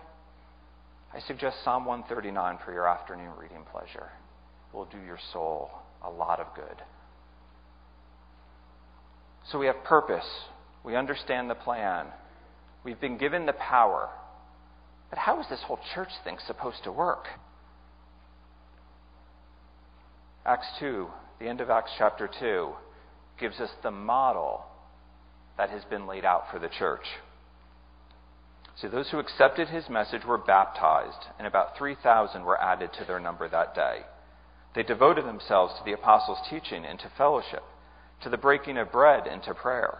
I 1.12 1.20
suggest 1.28 1.58
Psalm 1.64 1.86
139 1.86 2.60
for 2.64 2.72
your 2.72 2.88
afternoon 2.88 3.32
reading 3.42 3.64
pleasure. 3.72 4.12
It 4.72 4.76
will 4.76 4.86
do 4.86 5.00
your 5.00 5.20
soul 5.34 5.72
a 6.04 6.10
lot 6.12 6.40
of 6.40 6.46
good. 6.56 6.84
So 9.52 9.58
we 9.58 9.66
have 9.66 9.84
purpose. 9.86 10.28
We 10.84 10.96
understand 10.96 11.50
the 11.50 11.56
plan. 11.56 12.06
We've 12.84 13.02
been 13.02 13.18
given 13.18 13.48
the 13.48 13.54
power. 13.54 14.10
But 15.14 15.20
how 15.20 15.40
is 15.40 15.46
this 15.48 15.62
whole 15.68 15.80
church 15.94 16.10
thing 16.24 16.40
supposed 16.48 16.84
to 16.86 16.92
work? 16.92 17.28
Acts 20.44 20.66
2, 20.80 21.08
the 21.38 21.48
end 21.48 21.62
of 21.62 21.70
Acts 21.70 21.92
chapter 22.00 22.28
2, 22.40 22.72
gives 23.40 23.60
us 23.60 23.70
the 23.84 23.92
model 23.92 24.66
that 25.56 25.70
has 25.70 25.84
been 25.84 26.08
laid 26.08 26.26
out 26.26 26.46
for 26.52 26.58
the 26.58 26.68
church. 26.68 27.06
See, 28.76 28.88
those 28.88 29.12
who 29.12 29.20
accepted 29.20 29.68
his 29.68 29.88
message 29.88 30.26
were 30.26 30.40
baptized, 30.40 31.28
and 31.38 31.46
about 31.46 31.78
3,000 31.78 32.44
were 32.44 32.60
added 32.60 32.90
to 32.98 33.06
their 33.06 33.20
number 33.20 33.48
that 33.48 33.76
day. 33.76 34.00
They 34.74 34.82
devoted 34.82 35.26
themselves 35.26 35.76
to 35.78 35.86
the 35.86 35.94
apostles' 35.94 36.40
teaching 36.50 36.86
and 36.86 36.98
to 36.98 37.12
fellowship, 37.16 37.62
to 38.24 38.30
the 38.30 38.38
breaking 38.38 38.80
of 38.80 38.92
bread 38.92 39.28
and 39.28 39.44
to 39.44 39.54
prayer. 39.54 40.00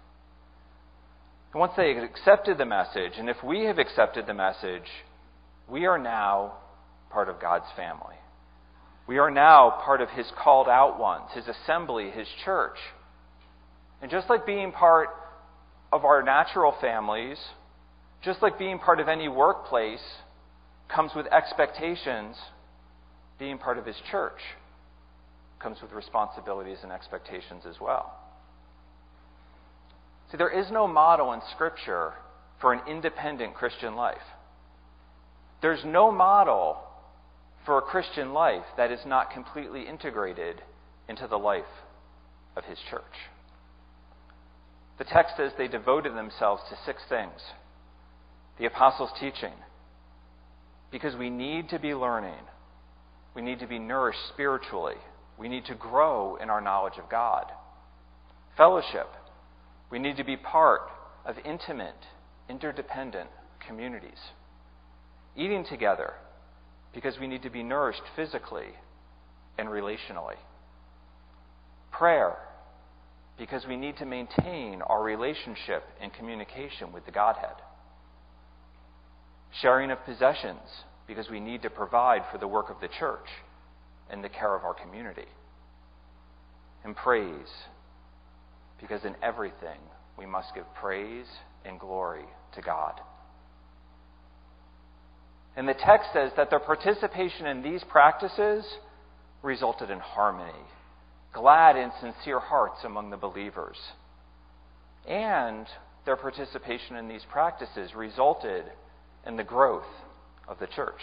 Once 1.53 1.73
they 1.75 1.91
accepted 1.97 2.57
the 2.57 2.65
message, 2.65 3.13
and 3.17 3.29
if 3.29 3.43
we 3.43 3.65
have 3.65 3.77
accepted 3.77 4.25
the 4.25 4.33
message, 4.33 4.87
we 5.69 5.85
are 5.85 5.97
now 5.97 6.53
part 7.09 7.27
of 7.27 7.41
God's 7.41 7.65
family. 7.75 8.15
We 9.05 9.17
are 9.17 9.29
now 9.29 9.81
part 9.83 9.99
of 9.99 10.09
His 10.09 10.25
called 10.41 10.69
out 10.69 10.97
ones, 10.97 11.29
His 11.33 11.45
assembly, 11.47 12.09
His 12.09 12.27
church. 12.45 12.77
And 14.01 14.09
just 14.09 14.29
like 14.29 14.45
being 14.45 14.71
part 14.71 15.09
of 15.91 16.05
our 16.05 16.23
natural 16.23 16.73
families, 16.79 17.37
just 18.23 18.41
like 18.41 18.57
being 18.57 18.79
part 18.79 19.01
of 19.01 19.09
any 19.09 19.27
workplace 19.27 20.03
comes 20.87 21.11
with 21.13 21.25
expectations, 21.27 22.37
being 23.39 23.57
part 23.57 23.77
of 23.77 23.85
His 23.85 23.97
church 24.09 24.39
comes 25.59 25.77
with 25.81 25.91
responsibilities 25.91 26.77
and 26.83 26.91
expectations 26.91 27.63
as 27.67 27.75
well. 27.81 28.15
See, 30.31 30.37
there 30.37 30.49
is 30.49 30.71
no 30.71 30.87
model 30.87 31.33
in 31.33 31.41
Scripture 31.53 32.13
for 32.61 32.71
an 32.73 32.81
independent 32.87 33.53
Christian 33.53 33.95
life. 33.95 34.17
There's 35.61 35.83
no 35.85 36.11
model 36.11 36.77
for 37.65 37.77
a 37.77 37.81
Christian 37.81 38.33
life 38.33 38.63
that 38.77 38.91
is 38.91 39.01
not 39.05 39.31
completely 39.31 39.87
integrated 39.87 40.61
into 41.09 41.27
the 41.27 41.37
life 41.37 41.63
of 42.55 42.63
his 42.63 42.77
church. 42.89 43.03
The 44.97 45.03
text 45.03 45.35
says 45.37 45.51
they 45.57 45.67
devoted 45.67 46.15
themselves 46.15 46.61
to 46.69 46.77
six 46.85 47.01
things 47.09 47.39
the 48.59 48.67
apostles' 48.67 49.09
teaching, 49.19 49.53
because 50.91 51.15
we 51.15 51.31
need 51.31 51.69
to 51.69 51.79
be 51.79 51.95
learning, 51.95 52.43
we 53.33 53.41
need 53.41 53.59
to 53.59 53.65
be 53.65 53.79
nourished 53.79 54.19
spiritually, 54.31 54.97
we 55.39 55.49
need 55.49 55.65
to 55.65 55.73
grow 55.73 56.35
in 56.35 56.49
our 56.51 56.61
knowledge 56.61 56.99
of 57.01 57.09
God. 57.09 57.45
Fellowship, 58.57 59.07
we 59.91 59.99
need 59.99 60.17
to 60.17 60.23
be 60.23 60.37
part 60.37 60.81
of 61.25 61.35
intimate, 61.45 61.95
interdependent 62.49 63.29
communities. 63.67 64.19
Eating 65.35 65.65
together, 65.69 66.13
because 66.93 67.17
we 67.19 67.27
need 67.27 67.43
to 67.43 67.49
be 67.49 67.63
nourished 67.63 68.01
physically 68.15 68.67
and 69.57 69.67
relationally. 69.69 70.35
Prayer, 71.91 72.37
because 73.37 73.65
we 73.67 73.75
need 73.75 73.97
to 73.97 74.05
maintain 74.05 74.81
our 74.81 75.03
relationship 75.03 75.83
and 76.01 76.13
communication 76.13 76.91
with 76.93 77.05
the 77.05 77.11
Godhead. 77.11 77.55
Sharing 79.61 79.91
of 79.91 80.03
possessions, 80.05 80.59
because 81.07 81.29
we 81.29 81.39
need 81.39 81.61
to 81.63 81.69
provide 81.69 82.21
for 82.31 82.37
the 82.37 82.47
work 82.47 82.69
of 82.69 82.77
the 82.81 82.89
church 82.99 83.27
and 84.09 84.23
the 84.23 84.29
care 84.29 84.55
of 84.55 84.63
our 84.63 84.73
community. 84.73 85.27
And 86.83 86.95
praise, 86.95 87.49
because 88.81 89.05
in 89.05 89.15
everything 89.21 89.79
we 90.17 90.25
must 90.25 90.53
give 90.55 90.65
praise 90.75 91.27
and 91.63 91.79
glory 91.79 92.25
to 92.55 92.61
God. 92.61 92.99
And 95.55 95.67
the 95.67 95.73
text 95.73 96.09
says 96.13 96.31
that 96.37 96.49
their 96.49 96.59
participation 96.59 97.45
in 97.45 97.61
these 97.61 97.83
practices 97.89 98.65
resulted 99.43 99.89
in 99.89 99.99
harmony, 99.99 100.51
glad 101.33 101.75
and 101.75 101.91
sincere 101.99 102.39
hearts 102.39 102.79
among 102.83 103.09
the 103.09 103.17
believers. 103.17 103.77
And 105.07 105.67
their 106.05 106.15
participation 106.15 106.95
in 106.95 107.07
these 107.07 107.25
practices 107.29 107.93
resulted 107.95 108.63
in 109.25 109.35
the 109.35 109.43
growth 109.43 109.83
of 110.47 110.59
the 110.59 110.67
church. 110.67 111.01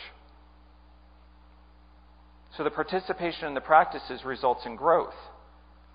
So 2.57 2.65
the 2.65 2.71
participation 2.71 3.47
in 3.47 3.55
the 3.55 3.61
practices 3.61 4.25
results 4.25 4.63
in 4.67 4.77
growth 4.77 5.15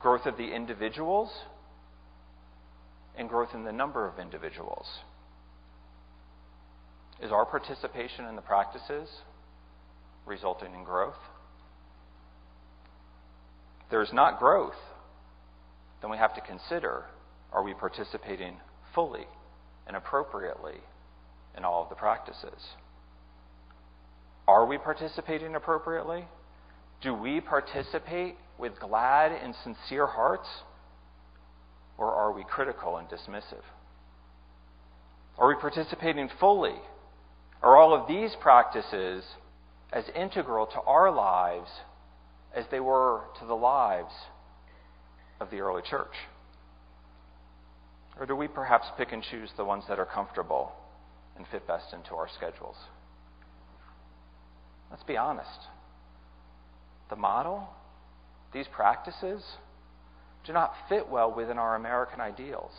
growth 0.04 0.26
of 0.26 0.38
the 0.38 0.54
individuals 0.54 1.32
and 3.18 3.30
growth 3.30 3.50
in 3.54 3.64
the 3.64 3.72
number 3.72 4.08
of 4.08 4.20
individuals. 4.20 4.88
Is 7.22 7.32
our 7.32 7.46
participation 7.46 8.26
in 8.26 8.36
the 8.36 8.42
practices 8.42 9.08
resulting 10.26 10.74
in 10.74 10.84
growth? 10.84 11.20
If 13.84 13.90
there 13.92 14.02
is 14.02 14.12
not 14.14 14.40
growth, 14.40 14.74
then 16.02 16.10
we 16.12 16.18
have 16.18 16.36
to 16.36 16.42
consider 16.42 17.06
are 17.52 17.64
we 17.64 17.74
participating 17.74 18.58
fully 18.96 19.26
and 19.88 19.96
appropriately 19.96 20.82
in 21.56 21.64
all 21.64 21.84
of 21.84 21.90
the 21.90 21.96
practices? 21.96 22.60
Are 24.48 24.66
we 24.66 24.78
participating 24.78 25.56
appropriately? 25.56 26.26
Do 27.02 27.14
we 27.14 27.40
participate 27.42 28.36
with 28.58 28.80
glad 28.80 29.32
and 29.32 29.54
sincere 29.64 30.08
hearts? 30.08 30.48
Or 31.98 32.14
are 32.14 32.32
we 32.32 32.44
critical 32.44 32.98
and 32.98 33.08
dismissive? 33.08 33.64
Are 35.38 35.48
we 35.48 35.56
participating 35.56 36.30
fully? 36.40 36.76
Are 37.62 37.78
all 37.78 37.94
of 37.94 38.08
these 38.08 38.36
practices 38.42 39.24
as 39.92 40.04
integral 40.16 40.66
to 40.68 40.82
our 40.82 41.12
lives 41.12 41.70
as 42.56 42.66
they 42.72 42.80
were 42.80 43.22
to 43.40 43.46
the 43.46 43.56
lives 43.56 44.14
of 45.40 45.50
the 45.50 45.60
early 45.60 45.82
church? 45.82 46.14
Or 48.20 48.26
do 48.26 48.36
we 48.36 48.48
perhaps 48.48 48.88
pick 48.98 49.12
and 49.12 49.24
choose 49.24 49.50
the 49.58 49.66
ones 49.66 49.86
that 49.88 50.00
are 50.00 50.06
comfortable 50.06 50.72
and 51.36 51.48
fit 51.52 51.68
best 51.68 51.94
into 51.94 52.14
our 52.16 52.28
schedules? 52.36 52.76
Let's 54.92 55.04
be 55.04 55.18
honest. 55.18 55.68
The 57.10 57.16
model, 57.16 57.68
these 58.54 58.68
practices, 58.72 59.44
do 60.46 60.54
not 60.54 60.74
fit 60.90 61.10
well 61.10 61.32
within 61.34 61.58
our 61.58 61.76
American 61.76 62.20
ideals 62.20 62.72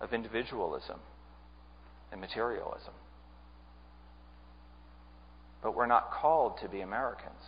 of 0.00 0.12
individualism 0.12 0.98
and 2.12 2.20
materialism. 2.20 2.94
But 5.62 5.74
we're 5.74 5.86
not 5.86 6.10
called 6.12 6.58
to 6.62 6.68
be 6.68 6.80
Americans. 6.80 7.42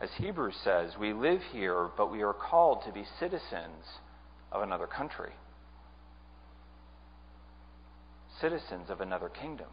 As 0.00 0.08
Hebrews 0.16 0.54
says, 0.64 0.92
we 0.98 1.12
live 1.12 1.40
here, 1.52 1.88
but 1.96 2.10
we 2.10 2.22
are 2.22 2.32
called 2.32 2.82
to 2.86 2.92
be 2.92 3.04
citizens 3.18 3.84
of 4.50 4.62
another 4.62 4.86
country, 4.86 5.32
citizens 8.40 8.88
of 8.88 9.02
another 9.02 9.28
kingdom, 9.28 9.68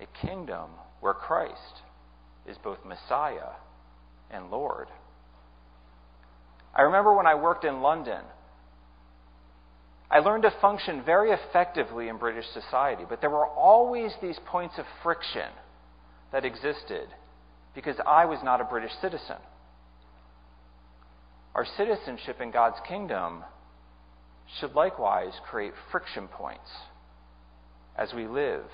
a 0.00 0.26
kingdom 0.26 0.70
where 1.00 1.14
Christ 1.14 1.82
is 2.46 2.56
both 2.62 2.78
Messiah 2.84 3.54
and 4.30 4.50
Lord. 4.50 4.86
I 6.74 6.82
remember 6.82 7.14
when 7.14 7.26
I 7.26 7.34
worked 7.34 7.64
in 7.64 7.82
London, 7.82 8.22
I 10.10 10.18
learned 10.20 10.42
to 10.42 10.52
function 10.60 11.02
very 11.04 11.30
effectively 11.30 12.08
in 12.08 12.16
British 12.18 12.46
society, 12.52 13.04
but 13.08 13.20
there 13.20 13.30
were 13.30 13.46
always 13.46 14.12
these 14.20 14.38
points 14.46 14.74
of 14.78 14.84
friction 15.02 15.48
that 16.32 16.44
existed 16.44 17.08
because 17.74 17.96
I 18.06 18.24
was 18.24 18.40
not 18.42 18.60
a 18.60 18.64
British 18.64 18.92
citizen. 19.00 19.36
Our 21.54 21.64
citizenship 21.76 22.40
in 22.40 22.50
God's 22.50 22.78
kingdom 22.88 23.44
should 24.58 24.74
likewise 24.74 25.32
create 25.48 25.72
friction 25.92 26.26
points 26.28 26.70
as 27.96 28.12
we 28.12 28.26
live 28.26 28.64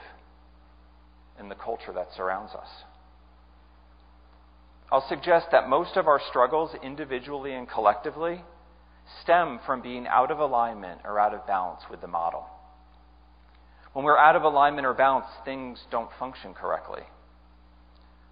in 1.39 1.49
the 1.49 1.55
culture 1.55 1.93
that 1.93 2.09
surrounds 2.17 2.53
us. 2.53 2.69
I'll 4.91 5.07
suggest 5.09 5.47
that 5.51 5.69
most 5.69 5.97
of 5.97 6.07
our 6.07 6.21
struggles, 6.29 6.71
individually 6.83 7.53
and 7.53 7.69
collectively, 7.69 8.43
stem 9.23 9.59
from 9.67 9.83
being 9.83 10.07
out 10.07 10.31
of 10.31 10.39
alignment 10.39 11.01
or 11.05 11.19
out 11.19 11.35
of 11.35 11.47
balance 11.47 11.83
with 11.91 12.01
the 12.01 12.07
model. 12.07 12.47
When 13.93 14.05
we're 14.05 14.19
out 14.19 14.37
of 14.37 14.43
alignment 14.43 14.87
or 14.87 14.95
balance, 14.95 15.27
things 15.45 15.79
don't 15.91 16.11
function 16.19 16.55
correctly. 16.55 17.03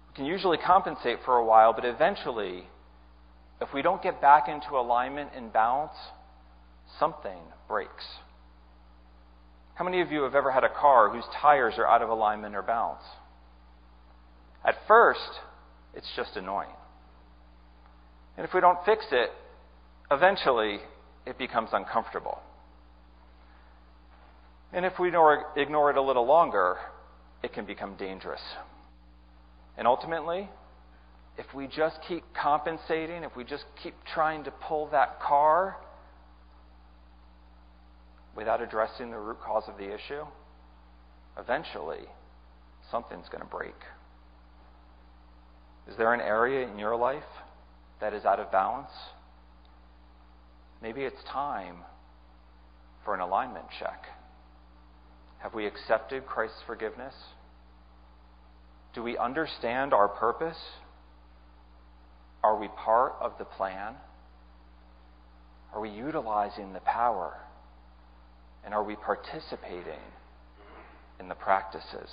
We 0.09 0.15
can 0.15 0.25
usually 0.25 0.57
compensate 0.57 1.19
for 1.25 1.37
a 1.37 1.45
while, 1.45 1.73
but 1.73 1.85
eventually, 1.85 2.65
if 3.59 3.73
we 3.73 3.81
don't 3.81 4.01
get 4.01 4.21
back 4.21 4.47
into 4.47 4.77
alignment 4.77 5.31
and 5.35 5.51
balance, 5.51 5.95
something 6.99 7.39
breaks. 7.67 8.05
How 9.73 9.83
many 9.83 10.01
of 10.01 10.11
you 10.11 10.23
have 10.23 10.35
ever 10.35 10.51
had 10.51 10.63
a 10.63 10.69
car 10.69 11.09
whose 11.09 11.25
tires 11.41 11.73
are 11.77 11.87
out 11.87 12.01
of 12.01 12.09
alignment 12.09 12.55
or 12.55 12.61
balance? 12.61 13.03
At 14.63 14.75
first, 14.87 15.19
it's 15.95 16.11
just 16.15 16.35
annoying. 16.35 16.69
And 18.37 18.45
if 18.45 18.53
we 18.53 18.59
don't 18.59 18.79
fix 18.85 19.05
it, 19.11 19.29
eventually 20.11 20.79
it 21.25 21.37
becomes 21.37 21.69
uncomfortable. 21.71 22.39
And 24.73 24.85
if 24.85 24.99
we 24.99 25.07
ignore 25.07 25.89
it 25.89 25.97
a 25.97 26.01
little 26.01 26.25
longer, 26.25 26.77
it 27.43 27.53
can 27.53 27.65
become 27.65 27.95
dangerous. 27.95 28.41
And 29.77 29.87
ultimately, 29.87 30.49
if 31.37 31.45
we 31.53 31.67
just 31.67 31.97
keep 32.07 32.23
compensating, 32.33 33.23
if 33.23 33.35
we 33.35 33.43
just 33.43 33.63
keep 33.81 33.93
trying 34.13 34.43
to 34.43 34.51
pull 34.51 34.87
that 34.91 35.19
car 35.21 35.77
without 38.35 38.61
addressing 38.61 39.11
the 39.11 39.17
root 39.17 39.39
cause 39.39 39.63
of 39.67 39.77
the 39.77 39.93
issue, 39.93 40.23
eventually 41.37 42.05
something's 42.91 43.29
going 43.29 43.43
to 43.43 43.49
break. 43.49 43.75
Is 45.89 45.95
there 45.97 46.13
an 46.13 46.21
area 46.21 46.67
in 46.67 46.79
your 46.79 46.95
life 46.95 47.23
that 48.01 48.13
is 48.13 48.25
out 48.25 48.39
of 48.39 48.51
balance? 48.51 48.91
Maybe 50.81 51.01
it's 51.01 51.23
time 51.31 51.77
for 53.03 53.13
an 53.13 53.19
alignment 53.21 53.65
check. 53.79 54.03
Have 55.39 55.53
we 55.53 55.67
accepted 55.67 56.25
Christ's 56.25 56.61
forgiveness? 56.65 57.13
Do 58.95 59.03
we 59.03 59.17
understand 59.17 59.93
our 59.93 60.07
purpose? 60.07 60.57
Are 62.43 62.59
we 62.59 62.67
part 62.69 63.15
of 63.19 63.33
the 63.37 63.45
plan? 63.45 63.93
Are 65.73 65.81
we 65.81 65.89
utilizing 65.89 66.73
the 66.73 66.79
power? 66.79 67.33
And 68.63 68.73
are 68.73 68.83
we 68.83 68.95
participating 68.95 70.01
in 71.19 71.27
the 71.27 71.35
practices? 71.35 72.09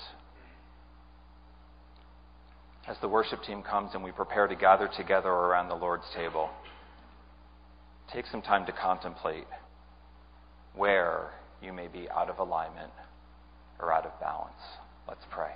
As 2.88 2.96
the 3.00 3.08
worship 3.08 3.42
team 3.44 3.62
comes 3.62 3.90
and 3.94 4.02
we 4.02 4.10
prepare 4.10 4.46
to 4.46 4.56
gather 4.56 4.88
together 4.96 5.28
around 5.28 5.68
the 5.68 5.74
Lord's 5.74 6.04
table, 6.14 6.50
take 8.12 8.26
some 8.26 8.42
time 8.42 8.66
to 8.66 8.72
contemplate 8.72 9.46
where 10.74 11.30
you 11.62 11.72
may 11.72 11.86
be 11.86 12.08
out 12.10 12.28
of 12.28 12.38
alignment 12.38 12.90
or 13.78 13.92
out 13.92 14.04
of 14.04 14.18
balance. 14.20 14.52
Let's 15.06 15.24
pray. 15.30 15.52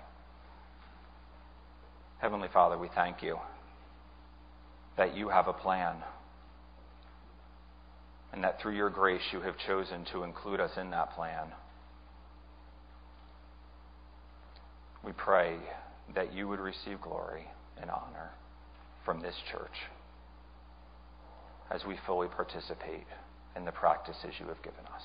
Heavenly 2.19 2.49
Father, 2.53 2.79
we 2.79 2.89
thank 2.95 3.23
you 3.23 3.39
that 4.97 5.17
you 5.17 5.29
have 5.29 5.49
a 5.49 5.53
plan 5.53 5.97
and 8.33 8.45
that 8.45 8.61
through 8.61 8.77
your 8.77 8.91
grace 8.91 9.23
you 9.33 9.41
have 9.41 9.55
chosen 9.67 10.05
to 10.12 10.23
include 10.23 10.61
us 10.61 10.71
in 10.81 10.91
that 10.91 11.11
plan. 11.15 11.49
We 15.05 15.12
pray 15.12 15.57
that 16.14 16.33
you 16.33 16.49
would 16.49 16.61
receive 16.61 17.01
glory 17.01 17.47
and 17.81 17.90
honor 17.90 18.31
from 19.05 19.21
this 19.21 19.35
church 19.51 19.77
as 21.71 21.85
we 21.85 21.97
fully 22.07 22.29
participate 22.29 23.07
in 23.57 23.64
the 23.64 23.73
practices 23.73 24.35
you 24.38 24.47
have 24.47 24.62
given 24.62 24.85
us. 24.95 25.03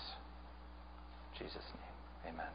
In 1.34 1.46
Jesus' 1.46 1.66
name, 1.74 2.34
amen. 2.34 2.52